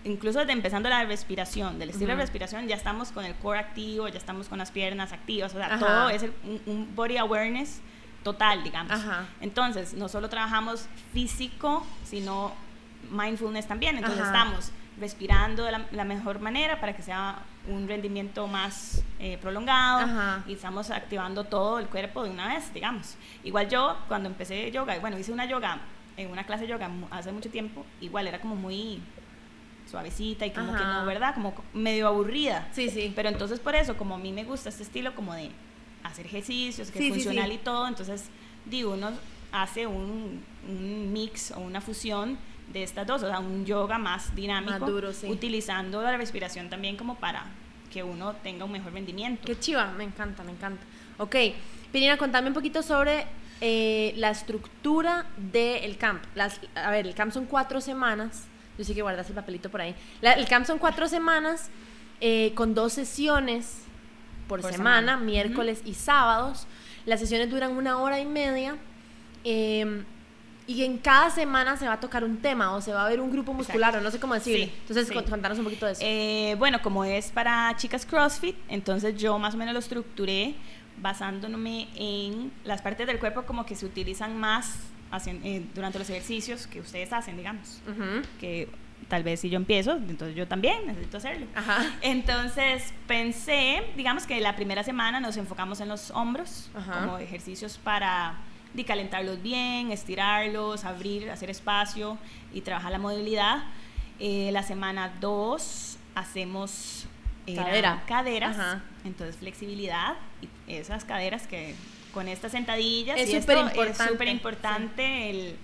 incluso 0.07 0.39
desde 0.41 0.53
empezando 0.53 0.89
la 0.89 1.05
respiración, 1.05 1.79
del 1.79 1.91
estilo 1.91 2.11
de 2.13 2.17
respiración, 2.23 2.67
ya 2.69 2.77
estamos 2.77 3.13
con 3.13 3.25
el 3.25 3.35
core 3.35 3.59
activo, 3.59 4.09
ya 4.09 4.19
estamos 4.19 4.49
con 4.49 4.59
las 4.59 4.71
piernas 4.71 5.13
activas, 5.13 5.53
o 5.55 5.59
sea, 5.59 5.67
Ajá. 5.67 5.79
todo 5.79 6.09
es 6.11 6.23
el- 6.23 6.33
un, 6.45 6.61
un 6.67 6.97
body 6.97 7.17
awareness 7.19 7.81
total, 8.23 8.63
digamos. 8.65 8.93
Ajá. 8.93 9.27
Entonces, 9.41 9.95
no 9.95 10.09
solo 10.09 10.29
trabajamos 10.29 10.87
físico, 11.13 11.87
sino 12.05 12.53
mindfulness 13.11 13.67
también. 13.67 13.97
Entonces, 13.99 14.23
Ajá. 14.23 14.33
estamos 14.39 14.73
respirando 14.99 15.65
de 15.65 15.73
la, 15.73 15.87
la 15.93 16.05
mejor 16.05 16.41
manera 16.41 16.81
para 16.81 16.97
que 16.97 17.03
sea 17.03 17.39
un 17.69 17.87
rendimiento 17.87 18.47
más 18.47 19.03
eh, 19.19 19.39
prolongado 19.41 20.01
Ajá. 20.01 20.43
y 20.47 20.55
estamos 20.55 20.91
activando 20.91 21.45
todo 21.45 21.79
el 21.79 21.87
cuerpo 21.87 22.25
de 22.25 22.31
una 22.31 22.49
vez, 22.49 22.73
digamos. 22.73 23.17
Igual 23.45 23.69
yo, 23.69 23.97
cuando 24.09 24.29
empecé 24.29 24.71
yoga, 24.71 24.99
bueno, 24.99 25.19
hice 25.19 25.33
una 25.33 25.45
yoga, 25.45 25.79
en 26.17 26.31
una 26.31 26.45
clase 26.45 26.63
de 26.63 26.69
yoga 26.71 26.89
hace 27.11 27.31
mucho 27.31 27.51
tiempo, 27.51 27.85
igual 28.01 28.27
era 28.27 28.41
como 28.41 28.57
muy 28.57 29.03
suavecita 29.91 30.45
y 30.47 30.51
como 30.51 30.75
que 30.75 30.83
Ajá. 30.83 31.01
no, 31.01 31.07
¿verdad? 31.07 31.35
Como 31.35 31.55
co- 31.55 31.65
medio 31.73 32.09
aburrida. 32.09 32.69
Sí, 32.73 32.91
sí. 32.91 33.13
Pero 33.15 33.29
entonces 33.29 33.61
por 33.61 33.75
eso, 33.75 33.97
como 33.97 34.15
a 34.17 34.19
mí 34.19 34.33
me 34.33 34.45
gusta 34.45 34.69
este 34.69 34.83
estilo 34.83 35.15
como 35.15 35.35
de 35.35 35.51
hacer 36.03 36.27
ejercicios, 36.27 36.91
que 36.91 36.99
Sí, 36.99 37.09
es 37.09 37.15
sí, 37.15 37.21
funcional 37.23 37.49
sí. 37.51 37.55
y 37.57 37.59
todo, 37.59 37.87
entonces 37.89 38.27
digo, 38.65 38.93
uno 38.95 39.11
hace 39.53 39.87
un, 39.87 40.43
un 40.69 41.13
mix 41.13 41.53
o 41.53 41.61
una 41.61 41.81
fusión 41.81 42.37
de 42.73 42.83
estas 42.83 43.07
dos, 43.07 43.23
o 43.23 43.29
sea, 43.29 43.39
un 43.39 43.65
yoga 43.65 43.97
más 43.99 44.35
dinámico, 44.35 44.73
Más 44.81 44.89
duro, 44.89 45.13
sí. 45.13 45.27
utilizando 45.29 46.03
la 46.03 46.17
respiración 46.17 46.69
también 46.69 46.97
como 46.97 47.15
para 47.17 47.45
que 47.93 48.03
uno 48.03 48.35
tenga 48.43 48.65
un 48.65 48.73
mejor 48.73 48.93
rendimiento. 48.93 49.43
Qué 49.47 49.59
chiva, 49.59 49.93
me 49.93 50.05
encanta, 50.05 50.43
me 50.43 50.51
encanta. 50.53 50.83
Ok, 51.19 51.37
Pirina, 51.93 52.17
contame 52.19 52.49
un 52.49 52.55
poquito 52.55 52.83
sobre 52.83 53.25
eh, 53.61 54.13
la 54.17 54.31
estructura 54.31 55.27
del 55.37 55.97
camp. 55.97 56.23
Las, 56.35 56.61
a 56.75 56.91
ver, 56.91 57.07
el 57.07 57.15
camp 57.15 57.33
son 57.33 57.47
cuatro 57.47 57.81
semanas. 57.81 58.47
Yo 58.79 58.85
sé 58.85 58.95
que 58.95 59.03
guardas 59.03 59.29
el 59.29 59.35
papelito 59.35 59.71
por 59.71 59.81
ahí. 59.81 59.95
La- 60.21 60.33
el 60.33 60.47
camp 60.49 60.67
son 60.67 60.79
cuatro 60.79 61.09
semanas 61.09 61.71
eh, 62.21 62.53
con 62.55 62.75
dos 62.75 62.93
sesiones 62.95 63.83
por, 64.49 64.61
Por 64.61 64.73
semana, 64.73 65.13
semana. 65.13 65.17
miércoles 65.25 65.83
y 65.85 65.95
sábados. 65.95 66.67
Las 67.05 67.21
sesiones 67.21 67.51
duran 67.51 67.77
una 67.77 67.99
hora 67.99 68.21
y 68.21 68.27
media. 68.27 68.77
eh, 69.45 70.03
y 70.69 70.83
en 70.83 70.99
cada 70.99 71.31
semana 71.31 71.77
se 71.77 71.87
va 71.87 71.93
a 71.93 72.01
tocar 72.01 72.25
un 72.25 72.39
tema 72.39 72.75
o 72.75 72.81
se 72.81 72.93
va 72.93 73.07
a 73.07 73.09
ver 73.09 73.21
un 73.21 73.31
grupo 73.31 73.53
muscular 73.53 73.95
o 73.97 74.01
no 74.01 74.11
sé 74.11 74.19
cómo 74.19 74.35
decirle. 74.35 74.67
Sí, 74.67 74.73
Entonces, 74.81 75.07
sí. 75.07 75.15
cont- 75.15 75.31
contanos 75.31 75.59
un 75.59 75.65
poquito 75.65 75.87
de 75.87 75.93
eso. 75.93 76.01
Eh, 76.05 76.57
bueno, 76.59 76.83
como 76.83 77.05
es 77.05 77.31
para 77.31 77.73
chicas 77.77 78.05
CrossFit, 78.05 78.57
entonces 78.69 79.17
yo 79.17 79.39
más 79.39 79.55
o 79.55 79.59
menos 79.59 79.75
lo 79.75 79.79
estructuré 79.79 80.57
basándome 81.01 81.87
en 81.95 82.51
las 82.65 82.83
partes 82.83 83.07
del 83.07 83.21
cuerpo 83.21 83.43
como 83.45 83.65
que 83.65 83.77
se 83.77 83.87
utilizan 83.87 84.37
más 84.41 84.75
hacen, 85.11 85.41
eh, 85.45 85.65
durante 85.75 85.99
los 85.99 86.09
ejercicios 86.11 86.67
que 86.67 86.81
ustedes 86.81 87.13
hacen, 87.13 87.37
digamos. 87.37 87.81
Ujú. 87.89 88.23
Que 88.41 88.69
tal 89.09 89.23
vez 89.23 89.41
si 89.41 89.51
yo 89.51 89.57
empiezo, 89.57 89.93
entonces 89.93 90.35
yo 90.35 90.49
también 90.49 90.87
necesito 90.87 91.19
hacerlo. 91.19 91.47
Ajá. 91.55 91.85
Entonces 92.03 92.93
pensé, 93.07 93.83
digamos 93.97 94.27
que 94.27 94.41
la 94.41 94.57
primera 94.57 94.83
semana 94.83 95.21
nos 95.21 95.37
enfocamos 95.37 95.81
en 95.81 95.89
los 95.89 96.11
hombros, 96.11 96.71
Ajá. 96.75 97.01
como 97.01 97.19
ejercicios 97.19 97.79
para 97.79 98.37
de 98.75 98.85
calentarlos 98.85 99.43
bien, 99.43 99.91
estirarlos, 99.93 100.85
abrir, 100.85 101.31
hacer 101.31 101.49
espacio 101.51 102.19
y 102.53 102.61
trabajar 102.63 102.93
la 102.93 102.99
movilidad. 102.99 103.65
Eh, 104.19 104.51
la 104.53 104.63
semana 104.63 105.13
2 105.21 105.99
hacemos 106.15 107.07
era 107.47 107.65
Cadera. 107.65 108.03
caderas, 108.07 108.59
Ajá. 108.59 108.83
entonces 109.05 109.37
flexibilidad 109.37 110.15
y 110.43 110.73
esas 110.75 111.05
caderas 111.05 111.47
que 111.47 111.75
con 112.17 112.29
estas 112.29 112.53
sentadillas 112.53 113.19
Es 113.21 113.29
y 113.29 113.37
esto 113.37 113.53
superimportante, 113.53 114.03
es 114.03 114.09
súper 114.09 114.29
importante 114.29 115.29
el 115.31 115.57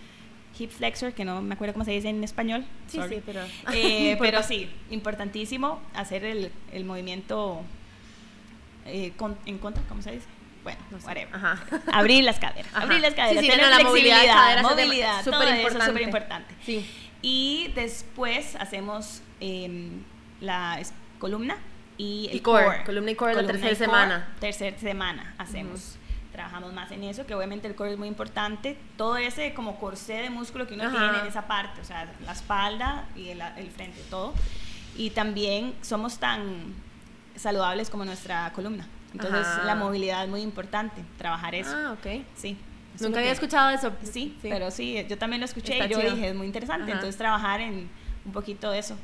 hip 0.59 0.71
flexor, 0.71 1.14
que 1.14 1.25
no 1.25 1.40
me 1.40 1.54
acuerdo 1.54 1.73
cómo 1.73 1.85
se 1.87 1.92
dice 1.92 2.11
en 2.11 2.23
español. 2.23 2.66
Sí, 2.88 2.99
sorry. 2.99 3.16
sí, 3.16 3.23
pero. 3.25 3.40
Eh, 3.73 4.16
pero 4.18 4.26
importa. 4.26 4.42
sí, 4.42 4.71
importantísimo 4.90 5.80
hacer 5.94 6.25
el, 6.26 6.52
el 6.73 6.85
movimiento 6.85 7.62
eh, 8.85 9.12
con- 9.16 9.38
en 9.47 9.56
contra, 9.59 9.82
¿cómo 9.88 10.02
se 10.02 10.12
dice? 10.12 10.26
Bueno, 10.62 10.78
No 10.90 11.00
sé. 11.00 11.06
whatever. 11.06 11.35
Ajá. 11.35 11.64
Abrir 11.92 12.23
las 12.23 12.38
caderas, 12.38 12.71
Ajá. 12.75 12.82
abrir 12.85 13.00
las 13.00 13.14
caderas, 13.14 13.40
Sí, 13.42 13.47
sí, 13.47 13.50
tener 13.50 13.64
no, 13.66 13.71
no, 13.73 13.78
la 13.78 13.85
movilidad 13.88 14.16
flexibilidad, 14.21 14.62
movilidad, 14.62 15.25
todo 15.25 15.35
superimportante. 15.35 15.68
eso 15.68 15.78
es 15.78 15.85
súper 15.87 16.02
importante. 16.02 16.54
Sí. 16.66 16.87
Y 17.23 17.73
después 17.75 18.56
hacemos 18.56 19.23
em, 19.40 20.02
la 20.40 20.80
columna 21.18 21.56
y 21.99 22.28
el 22.30 22.37
Y 22.37 22.40
core, 22.40 22.82
columna 22.85 23.11
y 23.11 23.14
core 23.14 23.35
la 23.35 23.40
Columna 23.42 23.52
tercera 23.52 23.73
y 23.73 23.76
core, 23.76 23.87
semana. 23.87 24.35
Tercera 24.40 24.78
semana 24.78 25.35
hacemos. 25.38 25.97
Trabajamos 26.33 26.73
más 26.73 26.91
en 26.91 27.05
eso, 27.05 27.27
que 27.27 27.35
obviamente 27.35 27.69
el 27.69 27.75
core 27.75 27.93
es 27.93 27.99
muy 27.99 28.09
importante. 28.09 28.79
Todo 28.97 29.17
ese 29.19 29.53
como 29.53 29.79
corsé 29.79 30.15
de 30.15 30.31
músculo 30.31 30.67
que 30.67 30.75
uno 30.75 30.85
Ajá. 30.85 30.99
tiene 30.99 31.19
en 31.21 31.27
esa 31.27 31.47
parte, 31.47 31.81
o 31.81 31.85
sea, 31.85 32.11
la 32.25 32.33
espalda 32.33 33.07
y 33.15 33.29
el, 33.29 33.43
el 33.57 33.71
frente, 33.71 34.01
todo. 34.09 34.33
Y 34.97 35.11
también 35.11 35.75
somos 35.83 36.19
tan 36.19 36.75
saludables 37.37 37.91
como 37.91 38.05
nuestra 38.05 38.51
columna. 38.55 38.87
Entonces 39.12 39.47
Ajá. 39.47 39.65
la 39.65 39.75
movilidad 39.75 40.25
es 40.25 40.31
muy 40.31 40.41
importante, 40.41 41.03
trabajar 41.19 41.55
eso. 41.55 41.75
Ah, 41.77 41.93
ok. 41.93 42.23
Sí. 42.35 42.57
eso 42.95 42.97
es 42.97 43.03
Nunca 43.03 43.19
había 43.21 43.33
escuchado 43.33 43.71
eso. 43.71 43.93
Sí, 44.03 44.39
pero 44.43 44.71
sí, 44.71 45.05
yo 45.09 45.19
también 45.19 45.41
lo 45.41 45.45
escuché 45.45 45.75
Está 45.75 45.87
y 45.87 45.89
yo 45.91 46.01
chido. 46.01 46.15
dije, 46.15 46.29
es 46.31 46.35
muy 46.35 46.47
interesante. 46.47 46.85
Ajá. 46.85 46.93
Entonces, 46.93 47.19
trabajar 47.19 47.61
en 47.61 47.91
un 48.25 48.33
poquito 48.33 48.71
de 48.71 48.79
eso. 48.79 48.97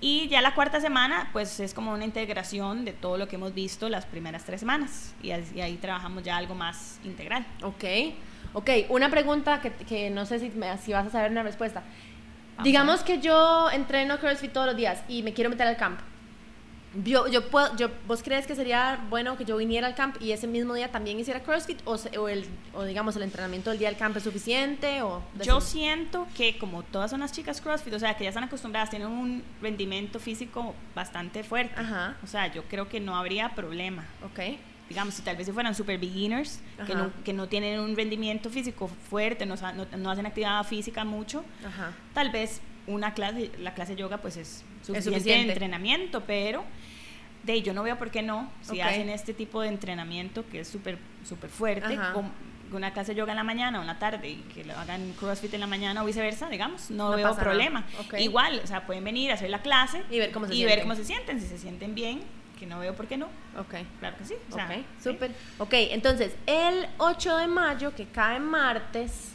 Y 0.00 0.28
ya 0.28 0.42
la 0.42 0.54
cuarta 0.54 0.80
semana, 0.80 1.30
pues 1.32 1.58
es 1.58 1.72
como 1.72 1.92
una 1.92 2.04
integración 2.04 2.84
de 2.84 2.92
todo 2.92 3.16
lo 3.16 3.28
que 3.28 3.36
hemos 3.36 3.54
visto 3.54 3.88
las 3.88 4.04
primeras 4.04 4.44
tres 4.44 4.60
semanas. 4.60 5.14
Y, 5.22 5.30
ahí 5.30 5.78
trabajamos 5.80 6.22
ya 6.22 6.36
algo 6.36 6.54
más 6.54 7.00
integral. 7.04 7.46
Ok. 7.62 7.84
Ok, 8.52 8.70
una 8.90 9.10
pregunta 9.10 9.60
que, 9.60 9.72
que 9.72 10.10
no 10.10 10.26
sé 10.26 10.38
si, 10.38 10.50
me- 10.50 10.76
si 10.78 10.92
vas 10.92 11.06
a 11.06 11.10
saber 11.10 11.30
una 11.30 11.42
respuesta. 11.42 11.82
Vamos 12.56 12.64
Digamos 12.64 13.02
que 13.02 13.20
yo 13.20 13.70
entreno 13.70 14.18
CrossFit 14.18 14.52
todos 14.52 14.66
los 14.66 14.76
días 14.76 15.02
y 15.08 15.22
me 15.22 15.32
quiero 15.32 15.50
meter 15.50 15.66
al 15.66 15.76
camp. 15.76 16.00
Yo, 17.04 17.26
yo 17.28 17.48
puedo, 17.50 17.76
yo, 17.76 17.88
¿Vos 18.06 18.22
crees 18.22 18.46
que 18.46 18.54
sería 18.54 19.04
bueno 19.10 19.36
que 19.36 19.44
yo 19.44 19.56
viniera 19.56 19.86
al 19.86 19.94
camp 19.94 20.16
y 20.20 20.32
ese 20.32 20.46
mismo 20.46 20.74
día 20.74 20.90
también 20.90 21.18
hiciera 21.20 21.40
CrossFit? 21.42 21.80
¿O, 21.84 21.98
se- 21.98 22.16
o, 22.18 22.28
el, 22.28 22.46
o 22.74 22.84
digamos, 22.84 23.16
el 23.16 23.22
entrenamiento 23.22 23.70
del 23.70 23.78
día 23.78 23.88
del 23.88 23.98
camp 23.98 24.16
es 24.16 24.22
suficiente? 24.22 25.02
O 25.02 25.22
Yo 25.42 25.60
siento 25.60 26.26
que 26.36 26.56
como 26.58 26.82
todas 26.84 27.10
son 27.10 27.20
las 27.20 27.32
chicas 27.32 27.60
CrossFit, 27.60 27.92
o 27.94 27.98
sea, 27.98 28.16
que 28.16 28.24
ya 28.24 28.30
están 28.30 28.44
acostumbradas, 28.44 28.88
tienen 28.90 29.08
un 29.08 29.42
rendimiento 29.60 30.18
físico 30.20 30.74
bastante 30.94 31.42
fuerte. 31.44 31.74
Ajá. 31.78 32.16
O 32.22 32.26
sea, 32.26 32.52
yo 32.52 32.62
creo 32.64 32.88
que 32.88 32.98
no 33.00 33.16
habría 33.16 33.54
problema. 33.54 34.06
Ok. 34.24 34.56
digamos, 34.88 35.14
si 35.14 35.22
tal 35.22 35.36
vez 35.36 35.46
si 35.46 35.52
fueran 35.52 35.74
super 35.74 35.98
beginners, 35.98 36.60
que 36.86 36.94
no, 36.94 37.10
que 37.24 37.32
no 37.32 37.48
tienen 37.48 37.80
un 37.80 37.96
rendimiento 37.96 38.48
físico 38.50 38.88
fuerte, 39.10 39.44
no, 39.44 39.56
no, 39.56 39.84
no 39.98 40.10
hacen 40.10 40.26
actividad 40.26 40.62
física 40.64 41.04
mucho, 41.04 41.44
Ajá. 41.66 41.90
tal 42.14 42.30
vez 42.30 42.60
una 42.86 43.12
clase, 43.12 43.50
la 43.58 43.74
clase 43.74 43.96
de 43.96 44.02
yoga 44.02 44.18
pues 44.18 44.36
es 44.36 44.64
suficiente, 44.82 45.18
suficiente. 45.18 45.52
entrenamiento, 45.54 46.22
pero 46.24 46.62
de 47.46 47.52
ahí 47.52 47.62
yo 47.62 47.72
no 47.72 47.82
veo 47.84 47.96
por 47.96 48.10
qué 48.10 48.22
no, 48.22 48.50
si 48.60 48.80
hacen 48.80 49.08
este 49.08 49.32
tipo 49.32 49.62
de 49.62 49.68
entrenamiento 49.68 50.44
que 50.50 50.60
es 50.60 50.68
súper 50.68 50.98
súper 51.24 51.48
fuerte, 51.48 51.96
con 52.12 52.30
una 52.72 52.92
clase 52.92 53.12
de 53.12 53.18
yoga 53.18 53.32
en 53.32 53.36
la 53.36 53.44
mañana 53.44 53.78
o 53.78 53.82
en 53.82 53.86
la 53.86 53.98
tarde 53.98 54.28
y 54.28 54.36
que 54.52 54.64
lo 54.64 54.76
hagan 54.76 55.12
CrossFit 55.12 55.54
en 55.54 55.60
la 55.60 55.68
mañana 55.68 56.02
o 56.02 56.06
viceversa, 56.06 56.48
digamos, 56.48 56.90
no, 56.90 57.10
No 57.10 57.16
veo 57.16 57.36
problema. 57.36 57.84
Igual, 58.18 58.60
o 58.62 58.66
sea, 58.66 58.84
pueden 58.86 59.04
venir 59.04 59.30
a 59.30 59.34
hacer 59.34 59.50
la 59.50 59.62
clase 59.62 60.02
Y 60.10 60.18
ver 60.18 60.32
cómo 60.32 60.46
se 60.46 60.54
y 60.54 60.56
sienten. 60.56 60.76
ver 60.76 60.82
cómo 60.84 60.96
se 60.96 61.04
sienten, 61.04 61.40
si 61.40 61.46
se 61.46 61.58
sienten 61.58 61.94
bien, 61.94 62.22
que 62.58 62.66
no 62.66 62.80
veo 62.80 62.94
por 62.94 63.06
qué 63.06 63.16
no. 63.16 63.26
Ok. 63.56 63.74
Claro 64.00 64.16
que 64.18 64.24
sí. 64.24 64.34
o 64.50 64.54
sea, 64.54 64.66
ok, 64.66 64.72
sí. 64.72 65.10
súper. 65.10 65.30
Ok, 65.58 65.72
entonces, 65.72 66.34
el 66.46 66.86
8 66.98 67.36
de 67.36 67.46
mayo, 67.46 67.94
que 67.94 68.06
cae 68.06 68.40
martes, 68.40 69.32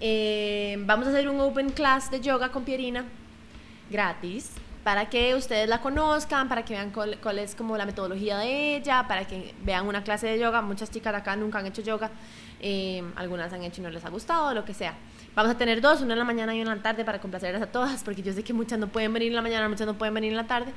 eh, 0.00 0.76
vamos 0.80 1.06
a 1.06 1.10
hacer 1.10 1.28
un 1.28 1.40
open 1.40 1.70
class 1.70 2.10
de 2.10 2.20
yoga 2.20 2.50
con 2.50 2.64
Pierina, 2.64 3.04
gratis, 3.90 4.52
para 4.84 5.08
que 5.08 5.34
ustedes 5.34 5.66
la 5.66 5.80
conozcan, 5.80 6.46
para 6.48 6.62
que 6.62 6.74
vean 6.74 6.90
cuál, 6.90 7.38
es 7.38 7.54
como 7.54 7.76
la 7.76 7.86
metodología 7.86 8.36
de 8.38 8.76
ella, 8.76 9.06
para 9.08 9.26
que 9.26 9.54
vean 9.62 9.88
una 9.88 10.04
clase 10.04 10.26
de 10.26 10.38
yoga. 10.38 10.60
Muchas 10.60 10.90
chicas 10.90 11.12
de 11.14 11.18
acá 11.18 11.34
nunca 11.36 11.58
han 11.58 11.66
hecho 11.66 11.80
yoga, 11.80 12.10
eh, 12.60 13.02
algunas 13.16 13.50
han 13.54 13.62
hecho 13.62 13.80
y 13.80 13.84
no 13.84 13.90
les 13.90 14.04
ha 14.04 14.10
gustado, 14.10 14.52
lo 14.52 14.64
que 14.66 14.74
sea. 14.74 14.94
Vamos 15.34 15.52
a 15.52 15.58
tener 15.58 15.80
dos, 15.80 16.02
una 16.02 16.12
en 16.12 16.18
la 16.18 16.24
mañana 16.24 16.54
y 16.54 16.60
una 16.60 16.72
en 16.72 16.76
la 16.76 16.82
tarde 16.82 17.02
para 17.02 17.18
complacerlas 17.18 17.62
a 17.62 17.66
todas, 17.66 18.04
porque 18.04 18.22
yo 18.22 18.32
sé 18.34 18.44
que 18.44 18.52
muchas 18.52 18.78
no 18.78 18.88
pueden 18.88 19.12
venir 19.12 19.28
en 19.28 19.36
la 19.36 19.42
mañana, 19.42 19.68
muchas 19.70 19.86
no 19.86 19.94
pueden 19.94 20.12
venir 20.12 20.32
en 20.32 20.36
la 20.36 20.46
tarde. 20.46 20.72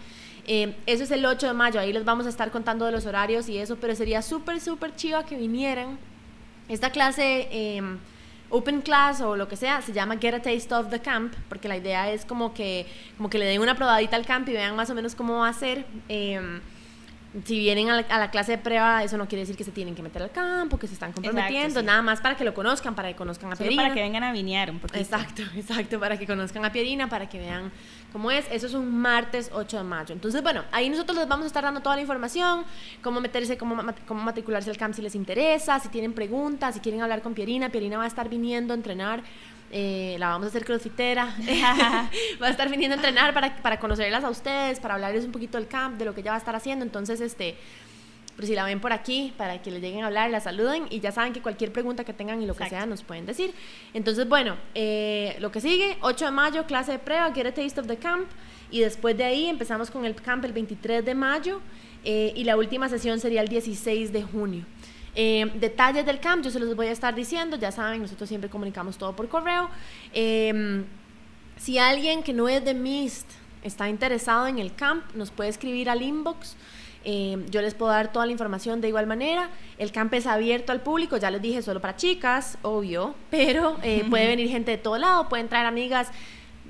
Eh, 0.47 0.73
eso 0.85 1.03
es 1.03 1.11
el 1.11 1.25
8 1.25 1.45
de 1.45 1.53
mayo, 1.53 1.77
ahí 1.77 1.91
les 1.91 2.05
vamos 2.05 2.25
a 2.25 2.29
estar 2.29 2.49
contando 2.49 2.85
de 2.85 2.93
los 2.93 3.05
horarios 3.05 3.49
y 3.49 3.57
eso, 3.57 3.75
pero 3.75 3.93
sería 3.93 4.21
súper, 4.21 4.61
súper 4.61 4.95
chiva 4.95 5.25
que 5.25 5.35
vinieran. 5.35 5.99
Esta 6.69 6.91
clase, 6.91 7.49
eh, 7.51 7.81
Open 8.50 8.82
Class 8.82 9.22
o 9.22 9.36
lo 9.36 9.48
que 9.48 9.56
sea, 9.56 9.82
se 9.82 9.94
llama 9.94 10.18
Get 10.18 10.34
a 10.34 10.42
Taste 10.42 10.74
of 10.74 10.89
the 10.89 11.00
Camp, 11.01 11.34
porque 11.50 11.68
la 11.68 11.77
idea 11.77 12.12
es 12.12 12.25
como 12.25 12.54
que, 12.54 12.86
como 13.18 13.30
que 13.30 13.39
le 13.39 13.46
den 13.46 13.62
una 13.62 13.75
probadita 13.75 14.16
al 14.16 14.25
camp 14.25 14.48
y 14.50 14.54
vean 14.54 14.75
más 14.75 14.89
o 14.89 14.96
menos 14.96 15.16
cómo 15.16 15.39
va 15.39 15.50
a 15.50 15.54
ser. 15.54 15.86
Eh, 16.08 16.60
si 17.46 17.60
vienen 17.60 17.89
a 17.89 18.01
la, 18.01 18.08
a 18.08 18.20
la 18.20 18.32
clase 18.32 18.53
de 18.53 18.58
prueba, 18.58 19.03
eso 19.03 19.17
no 19.17 19.27
quiere 19.27 19.41
decir 19.41 19.56
que 19.56 19.63
se 19.63 19.72
tienen 19.72 19.96
que 19.96 20.01
meter 20.01 20.22
al 20.22 20.32
campo, 20.32 20.77
que 20.79 20.88
se 20.88 20.94
están 20.94 21.12
comprometiendo, 21.12 21.82
sí. 21.82 21.86
nada 21.86 22.01
más 22.01 22.22
para 22.22 22.36
que 22.36 22.44
lo 22.44 22.53
conozcan, 22.53 22.96
para 22.96 23.10
que 23.10 23.15
conozcan 23.15 23.51
a 23.51 23.56
Solo 23.56 23.67
Pierina. 23.67 23.84
para 23.84 23.94
que 23.94 24.01
vengan 24.01 24.24
a 24.24 24.32
vinear 24.32 24.72
un 24.72 24.79
poquito. 24.79 25.00
Exacto, 25.00 25.44
exacto, 25.56 26.00
para 26.00 26.17
que 26.17 26.25
conozcan 26.25 26.65
a 26.65 26.72
Pierina, 26.72 27.10
para 27.10 27.29
que 27.29 27.39
vean 27.39 27.72
cómo 28.12 28.32
es. 28.32 28.46
Eso 28.51 28.67
es 28.67 28.74
un 28.74 28.98
martes 29.00 29.51
8 29.53 29.77
de 29.77 29.84
mayo. 29.84 30.13
Entonces, 30.13 30.41
bueno, 30.41 30.63
ahí 30.72 30.89
nosotros 30.89 31.17
les 31.17 31.27
vamos 31.27 31.44
a 31.44 31.48
estar 31.48 31.63
dando 31.63 31.82
toda 31.82 31.96
la 31.96 32.01
información, 32.01 32.65
cómo 33.01 33.22
meterse, 33.22 33.58
cómo, 33.58 33.77
cómo 34.08 34.24
matricularse 34.24 34.70
al 34.70 34.77
camp 34.77 34.96
si 34.96 35.01
les 35.01 35.15
interesa, 35.15 35.79
si 35.79 35.89
tienen 35.89 36.13
preguntas, 36.13 36.75
si 36.75 36.79
quieren 36.79 37.01
hablar 37.01 37.22
con 37.22 37.34
Pierina. 37.34 37.70
Pierina 37.70 37.98
va 37.98 38.06
a 38.06 38.08
estar 38.08 38.29
viniendo 38.29 38.74
a 38.74 38.77
entrenar. 38.77 39.22
Eh, 39.71 40.15
la 40.19 40.29
vamos 40.29 40.45
a 40.45 40.50
hacer 40.50 40.65
crossfitera 40.65 41.25
va 42.41 42.47
a 42.47 42.50
estar 42.50 42.69
viniendo 42.69 42.95
a 42.95 42.97
entrenar 42.97 43.33
para, 43.33 43.55
para 43.57 43.79
conocerlas 43.79 44.24
a 44.24 44.29
ustedes 44.29 44.79
para 44.79 44.95
hablarles 44.95 45.25
un 45.25 45.31
poquito 45.31 45.57
del 45.57 45.67
camp 45.67 45.97
de 45.97 46.05
lo 46.05 46.13
que 46.13 46.21
ella 46.21 46.31
va 46.31 46.36
a 46.36 46.39
estar 46.39 46.55
haciendo 46.55 46.86
entonces 46.86 47.19
este 47.21 47.57
pero 48.38 48.47
si 48.47 48.53
la 48.53 48.63
ven 48.65 48.79
por 48.79 48.93
aquí, 48.93 49.33
para 49.36 49.63
que 49.63 49.71
les 49.71 49.81
lleguen 49.81 50.03
a 50.03 50.07
hablar, 50.07 50.29
la 50.29 50.39
saluden 50.39 50.86
y 50.91 51.00
ya 51.00 51.12
saben 51.12 51.33
que 51.33 51.41
cualquier 51.41 51.71
pregunta 51.71 52.03
que 52.03 52.13
tengan 52.13 52.39
y 52.39 52.45
lo 52.45 52.53
que 52.53 52.65
Exacto. 52.65 52.75
sea 52.75 52.86
nos 52.86 53.01
pueden 53.01 53.25
decir. 53.25 53.51
Entonces, 53.95 54.29
bueno, 54.29 54.57
eh, 54.75 55.36
lo 55.39 55.51
que 55.51 55.59
sigue, 55.59 55.97
8 56.01 56.25
de 56.25 56.31
mayo, 56.31 56.65
clase 56.67 56.91
de 56.91 57.00
prueba, 57.00 57.33
Get 57.33 57.47
a 57.47 57.51
Taste 57.51 57.81
of 57.81 57.88
the 57.88 57.97
Camp. 57.97 58.29
Y 58.69 58.81
después 58.81 59.17
de 59.17 59.24
ahí 59.24 59.47
empezamos 59.47 59.89
con 59.89 60.05
el 60.05 60.13
camp 60.13 60.45
el 60.45 60.53
23 60.53 61.03
de 61.03 61.15
mayo 61.15 61.62
eh, 62.03 62.31
y 62.36 62.43
la 62.43 62.57
última 62.57 62.89
sesión 62.89 63.19
sería 63.19 63.41
el 63.41 63.47
16 63.47 64.13
de 64.13 64.21
junio. 64.21 64.65
Eh, 65.19 65.51
detalles 65.55 66.05
del 66.05 66.19
camp 66.19 66.43
yo 66.43 66.51
se 66.51 66.59
los 66.59 66.75
voy 66.75 66.86
a 66.88 66.91
estar 66.91 67.15
diciendo, 67.15 67.57
ya 67.57 67.71
saben, 67.71 68.03
nosotros 68.03 68.29
siempre 68.29 68.51
comunicamos 68.51 69.00
todo 69.00 69.15
por 69.15 69.27
correo. 69.27 69.67
Eh, 70.13 70.83
si 71.57 71.79
alguien 71.79 72.21
que 72.21 72.33
no 72.33 72.47
es 72.47 72.63
de 72.63 72.75
MIST 72.75 73.27
está 73.63 73.89
interesado 73.89 74.45
en 74.45 74.59
el 74.59 74.75
camp, 74.75 75.03
nos 75.15 75.31
puede 75.31 75.50
escribir 75.50 75.89
al 75.89 76.03
inbox. 76.03 76.55
Eh, 77.03 77.43
yo 77.50 77.62
les 77.62 77.74
puedo 77.74 77.91
dar 77.91 78.12
toda 78.12 78.27
la 78.27 78.31
información 78.31 78.79
de 78.79 78.89
igual 78.89 79.07
manera. 79.07 79.50
El 79.79 79.91
camp 79.91 80.13
es 80.13 80.27
abierto 80.27 80.71
al 80.71 80.81
público, 80.81 81.17
ya 81.17 81.31
les 81.31 81.41
dije, 81.41 81.63
solo 81.63 81.81
para 81.81 81.95
chicas, 81.95 82.59
obvio, 82.62 83.15
pero 83.31 83.77
eh, 83.81 84.05
puede 84.09 84.27
venir 84.36 84.50
gente 84.50 84.71
de 84.71 84.77
todo 84.77 85.00
lado, 85.00 85.29
pueden 85.29 85.47
traer 85.50 85.65
amigas, 85.65 86.09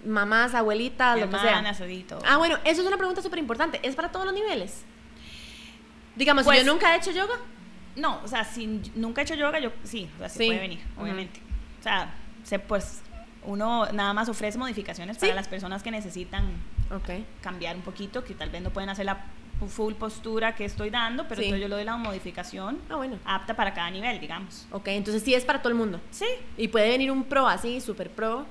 mamás, 0.06 0.54
abuelitas, 0.56 1.20
lo 1.20 1.30
que 1.30 1.38
sea. 1.40 1.58
Ah, 2.26 2.38
bueno, 2.38 2.58
eso 2.64 2.82
es 2.82 2.88
una 2.88 2.98
pregunta 2.98 3.22
súper 3.22 3.40
importante. 3.40 3.80
¿Es 3.84 3.96
para 3.96 4.10
todos 4.10 4.26
los 4.26 4.34
niveles? 4.34 4.84
Digamos, 6.16 6.46
Pues- 6.46 6.60
si 6.60 6.66
yo 6.66 6.72
nunca 6.72 6.96
he 6.96 6.98
hecho 6.98 7.12
yoga, 7.12 7.36
No, 7.98 8.22
o 8.24 8.28
sea, 8.28 8.44
si 8.46 8.82
nunca 8.96 9.22
he 9.22 9.24
hecho 9.26 9.36
yoga, 9.36 9.60
yo 9.60 9.72
sí, 9.84 10.10
o 10.16 10.20
sea, 10.20 10.30
sí, 10.30 10.40
Sí. 10.40 10.46
puede 10.48 10.60
venir, 10.60 10.80
obviamente. 10.98 11.40
O 11.80 11.84
sea, 11.84 12.14
se, 12.44 12.60
pues 12.60 13.02
uno 13.44 13.86
nada 13.92 14.14
más 14.14 14.30
ofrece 14.30 14.58
modificaciones 14.58 15.18
para 15.18 15.32
Sí. 15.32 15.36
las 15.36 15.48
personas 15.48 15.84
que 15.84 15.92
necesitan 15.92 16.46
cambiar 17.42 17.76
un 17.76 17.82
poquito, 17.82 18.24
que 18.24 18.34
tal 18.34 18.50
vez 18.50 18.62
no 18.62 18.70
pueden 18.70 18.90
hacer 18.90 19.06
la 19.06 19.26
full 19.68 19.94
postura 19.96 20.54
que 20.56 20.66
estoy 20.66 20.90
dando, 20.92 21.24
pero 21.28 21.42
Sí. 21.42 21.48
entonces 21.48 21.62
yo 21.64 21.68
le 21.68 21.76
doy 21.76 21.84
la 21.84 21.98
modificación 21.98 22.80
Ah, 22.90 22.96
bueno. 22.98 23.18
apta 23.26 23.56
para 23.56 23.74
cada 23.74 23.90
nivel, 23.90 24.20
digamos. 24.20 24.68
Ok, 24.72 24.88
entonces 24.90 25.24
sí 25.24 25.34
es 25.34 25.44
para 25.46 25.60
todo 25.60 25.70
el 25.70 25.76
mundo. 25.76 26.00
Sí, 26.12 26.26
Y 26.58 26.68
puede 26.68 26.90
venir 26.90 27.10
un 27.12 27.24
pro 27.24 27.48
así, 27.48 27.82
súper 27.82 28.12
pro. 28.12 28.46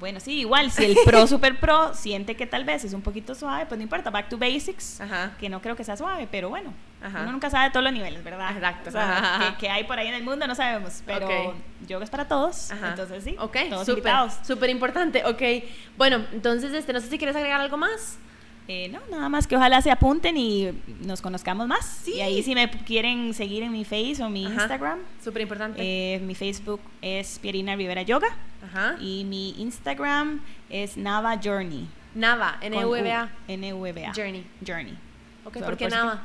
Bueno, 0.00 0.18
sí, 0.18 0.40
igual, 0.40 0.70
si 0.70 0.84
el 0.86 0.96
pro 1.04 1.26
super 1.26 1.60
pro 1.60 1.94
siente 1.94 2.34
que 2.34 2.46
tal 2.46 2.64
vez 2.64 2.84
es 2.84 2.94
un 2.94 3.02
poquito 3.02 3.34
suave, 3.34 3.66
pues 3.66 3.76
no 3.78 3.82
importa, 3.82 4.10
back 4.10 4.28
to 4.30 4.38
basics, 4.38 5.00
Ajá. 5.00 5.32
que 5.38 5.48
no 5.50 5.60
creo 5.60 5.76
que 5.76 5.84
sea 5.84 5.96
suave, 5.96 6.26
pero 6.30 6.48
bueno, 6.48 6.72
Ajá. 7.02 7.20
uno 7.22 7.32
nunca 7.32 7.50
sabe 7.50 7.66
de 7.66 7.70
todos 7.70 7.84
los 7.84 7.92
niveles, 7.92 8.24
¿verdad? 8.24 8.50
Exacto. 8.56 8.88
O 8.88 8.92
sea, 8.92 9.54
que, 9.58 9.66
que 9.66 9.70
hay 9.70 9.84
por 9.84 9.98
ahí 9.98 10.08
en 10.08 10.14
el 10.14 10.24
mundo 10.24 10.46
no 10.46 10.54
sabemos, 10.54 11.02
pero 11.04 11.54
yoga 11.86 12.02
es 12.04 12.10
para 12.10 12.26
todos, 12.26 12.70
Ajá. 12.70 12.88
entonces 12.90 13.22
sí, 13.22 13.36
Ok, 13.38 13.56
todos 13.68 13.80
súper, 13.86 13.98
invitados. 13.98 14.34
súper 14.46 14.70
importante. 14.70 15.22
Ok, 15.26 15.42
bueno, 15.98 16.24
entonces, 16.32 16.72
este, 16.72 16.92
no 16.94 17.00
sé 17.00 17.08
si 17.08 17.18
quieres 17.18 17.36
agregar 17.36 17.60
algo 17.60 17.76
más. 17.76 18.18
Eh, 18.68 18.88
no, 18.88 19.00
nada 19.10 19.28
más 19.28 19.46
que 19.48 19.56
ojalá 19.56 19.82
se 19.82 19.90
apunten 19.90 20.36
y 20.36 20.70
nos 21.00 21.20
conozcamos 21.20 21.66
más. 21.66 21.84
Sí. 22.04 22.14
Y 22.14 22.20
ahí 22.20 22.42
si 22.42 22.54
me 22.54 22.70
quieren 22.70 23.34
seguir 23.34 23.64
en 23.64 23.72
mi 23.72 23.84
Face 23.84 24.22
o 24.22 24.30
mi 24.30 24.46
Ajá. 24.46 24.54
Instagram, 24.54 24.98
Súper 25.22 25.42
importante. 25.42 25.80
eh, 25.82 26.20
mi 26.20 26.34
Facebook 26.36 26.80
es 27.02 27.38
Pierina 27.40 27.74
Rivera 27.74 28.02
Yoga 28.02 28.28
Ajá. 28.64 28.96
y 29.00 29.24
mi 29.24 29.50
Instagram 29.60 30.40
es 30.68 30.96
Nava 30.96 31.38
Journey. 31.42 31.88
Nava, 32.14 32.58
N-V-A. 32.60 33.30
N-V-A. 33.48 34.12
Journey. 34.14 34.46
Journey. 34.66 34.96
Ok, 35.44 35.58
¿por 35.58 35.76
qué 35.76 35.88
Nava? 35.88 36.22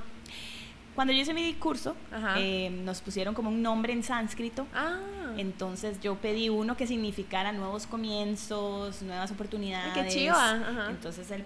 Cuando 0.95 1.11
yo 1.13 1.19
hice 1.19 1.33
mi 1.33 1.53
curso, 1.55 1.95
Ajá. 2.11 2.35
eh, 2.37 2.69
nos 2.69 3.01
pusieron 3.01 3.33
como 3.35 3.49
un 3.49 3.61
nombre 3.61 3.91
en 3.91 4.01
sánscrito. 4.01 4.65
Ah, 4.73 4.97
Entonces 5.37 5.99
yo 5.99 6.15
pedí 6.15 6.47
uno 6.49 6.77
que 6.77 6.87
significara 6.87 7.51
nuevos 7.51 7.85
comienzos, 7.85 9.01
nuevas 9.01 9.29
oportunidades. 9.31 9.91
Ay, 9.93 10.03
qué 10.03 10.09
chiva, 10.09 10.51
ajá. 10.51 10.87
Entonces 10.89 11.29
el 11.31 11.43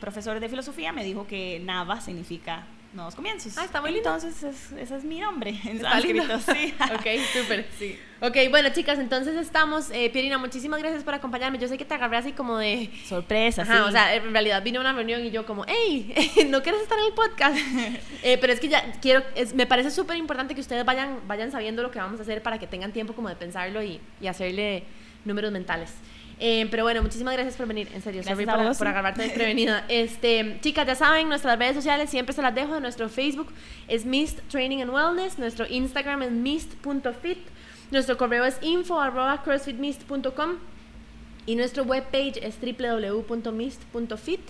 profesor 0.00 0.38
de 0.40 0.48
filosofía 0.48 0.92
me 0.92 1.02
dijo 1.04 1.26
que 1.26 1.60
Nava 1.64 2.00
significa 2.02 2.64
nuevos 2.92 3.14
comienzos. 3.14 3.56
Ah, 3.56 3.64
está 3.64 3.80
muy 3.80 3.92
lindo. 3.92 4.12
Entonces 4.12 4.42
es- 4.42 4.72
ese 4.72 4.96
es 4.96 5.04
mi 5.04 5.20
nombre 5.20 5.50
en 5.64 5.76
Está 5.76 6.00
lindo. 6.00 6.24
sí. 6.40 6.74
ok, 6.94 7.06
súper. 7.32 7.66
Sí. 7.78 7.98
Ok, 8.22 8.36
bueno, 8.50 8.68
chicas, 8.70 8.98
entonces 8.98 9.36
estamos. 9.36 9.90
Eh, 9.92 10.10
Pierina, 10.10 10.36
muchísimas 10.38 10.80
gracias 10.80 11.02
por 11.04 11.14
acompañarme. 11.14 11.58
Yo 11.58 11.68
sé 11.68 11.78
que 11.78 11.84
te 11.84 11.94
agarré 11.94 12.16
así 12.18 12.32
como 12.32 12.58
de. 12.58 12.90
Sorpresa, 13.06 13.62
Ajá, 13.62 13.74
sí. 13.76 13.80
o 13.88 13.90
sea, 13.92 14.14
en 14.14 14.32
realidad 14.32 14.62
vine 14.62 14.78
a 14.78 14.80
una 14.80 14.92
reunión 14.92 15.24
y 15.24 15.30
yo 15.30 15.46
como, 15.46 15.64
hey, 15.68 16.12
¿no 16.50 16.62
quieres 16.62 16.82
estar 16.82 16.98
en 16.98 17.04
el 17.06 17.12
podcast? 17.12 17.56
Eh, 18.22 18.36
pero 18.40 18.52
es 18.52 18.60
que 18.60 18.68
ya 18.68 18.92
quiero, 19.00 19.22
es- 19.34 19.54
me 19.54 19.66
parece 19.66 19.90
súper 19.90 20.16
importante 20.16 20.54
que 20.54 20.60
ustedes 20.60 20.84
vayan, 20.84 21.20
vayan 21.26 21.50
sabiendo 21.52 21.82
lo 21.82 21.90
que 21.90 21.98
vamos 21.98 22.18
a 22.18 22.22
hacer 22.22 22.42
para 22.42 22.58
que 22.58 22.66
tengan 22.66 22.92
tiempo 22.92 23.14
como 23.14 23.28
de 23.28 23.36
pensarlo 23.36 23.82
y, 23.82 24.00
y 24.20 24.26
hacerle 24.26 24.84
números 25.24 25.52
mentales. 25.52 25.92
Eh, 26.42 26.66
pero 26.70 26.84
bueno, 26.84 27.02
muchísimas 27.02 27.34
gracias 27.34 27.56
por 27.56 27.66
venir, 27.66 27.88
en 27.92 28.00
serio, 28.00 28.22
sorry 28.22 28.46
por, 28.46 28.76
por 28.78 28.88
agarrarte 28.88 29.22
desprevenida. 29.24 29.84
Este, 29.88 30.58
chicas, 30.62 30.86
ya 30.86 30.94
saben, 30.94 31.28
nuestras 31.28 31.58
redes 31.58 31.76
sociales 31.76 32.08
siempre 32.08 32.34
se 32.34 32.40
las 32.40 32.54
dejo. 32.54 32.80
Nuestro 32.80 33.10
Facebook 33.10 33.48
es 33.88 34.06
Mist 34.06 34.40
Training 34.48 34.80
and 34.80 34.90
Wellness, 34.90 35.38
nuestro 35.38 35.66
Instagram 35.68 36.22
es 36.22 36.30
mist.fit, 36.30 37.38
nuestro 37.90 38.16
correo 38.16 38.44
es 38.46 38.56
info 38.62 38.98
arroba 38.98 39.42
crossfitmist.com 39.42 40.56
y 41.46 41.56
nuestro 41.56 41.84
webpage 41.84 42.38
es 42.42 42.56
www.mist.fit. 42.60 44.40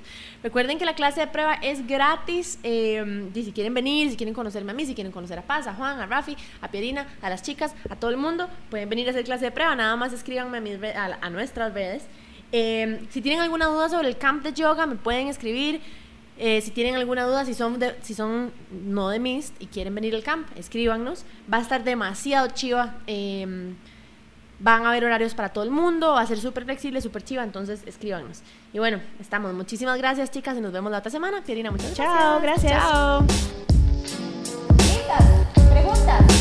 Recuerden 0.42 0.78
que 0.78 0.84
la 0.84 0.94
clase 0.94 1.20
de 1.20 1.26
prueba 1.28 1.54
es 1.54 1.86
gratis. 1.86 2.58
y 2.62 3.42
si 3.44 3.52
quieren 3.52 3.74
venir, 3.74 4.10
si 4.10 4.16
quieren 4.16 4.34
conocerme 4.34 4.72
a 4.72 4.74
mí, 4.74 4.84
si 4.86 4.94
quieren 4.94 5.12
conocer 5.12 5.38
a 5.38 5.42
Paz, 5.42 5.66
a 5.66 5.74
Juan, 5.74 6.00
a 6.00 6.06
Rafi, 6.06 6.36
a 6.60 6.70
Pierina, 6.70 7.06
a 7.22 7.30
las 7.30 7.42
chicas, 7.42 7.74
a 7.88 7.96
todo 7.96 8.10
el 8.10 8.16
mundo, 8.16 8.48
pueden 8.70 8.88
venir 8.88 9.06
a 9.08 9.10
hacer 9.10 9.24
clase 9.24 9.46
de 9.46 9.50
prueba. 9.50 9.74
Nada 9.74 9.96
más 9.96 10.12
escríbanme 10.12 10.58
a, 10.58 10.60
mis 10.60 10.82
a, 10.82 11.18
a 11.20 11.30
nuestras 11.30 11.72
redes. 11.72 12.04
Eh, 12.52 13.00
si 13.10 13.20
tienen 13.20 13.40
alguna 13.40 13.66
duda 13.66 13.88
sobre 13.88 14.08
el 14.08 14.16
camp 14.18 14.42
de 14.42 14.52
yoga, 14.52 14.86
me 14.86 14.96
pueden 14.96 15.28
escribir. 15.28 15.80
Eh, 16.38 16.60
si 16.62 16.70
tienen 16.70 16.96
alguna 16.96 17.24
duda, 17.24 17.44
si 17.44 17.54
son, 17.54 17.78
si 18.02 18.14
son 18.14 18.50
no 18.70 19.10
de 19.10 19.18
Mist 19.18 19.54
y 19.60 19.66
quieren 19.66 19.94
venir 19.94 20.14
al 20.14 20.22
camp, 20.22 20.48
escríbanos. 20.56 21.24
Va 21.52 21.58
a 21.58 21.60
estar 21.60 21.84
demasiado 21.84 22.48
chiva. 22.48 22.96
eh, 23.06 23.74
Van 24.60 24.84
a 24.84 24.90
haber 24.90 25.04
horarios 25.06 25.34
para 25.34 25.48
todo 25.48 25.64
el 25.64 25.70
mundo, 25.70 26.12
va 26.12 26.20
a 26.20 26.26
ser 26.26 26.38
súper 26.38 26.64
flexible, 26.64 27.00
súper 27.00 27.24
chiva, 27.24 27.42
entonces 27.42 27.82
escríbanos. 27.86 28.42
Y 28.72 28.78
bueno, 28.78 29.00
estamos. 29.18 29.54
Muchísimas 29.54 29.96
gracias, 29.98 30.30
chicas, 30.30 30.56
y 30.56 30.60
nos 30.60 30.72
vemos 30.72 30.92
la 30.92 30.98
otra 30.98 31.10
semana. 31.10 31.42
Pierina, 31.42 31.70
muchas 31.70 31.94
Chao, 31.94 32.40
gracias. 32.40 32.72
Chao. 32.72 33.24
Chicas, 34.76 35.24
preguntas. 35.70 36.39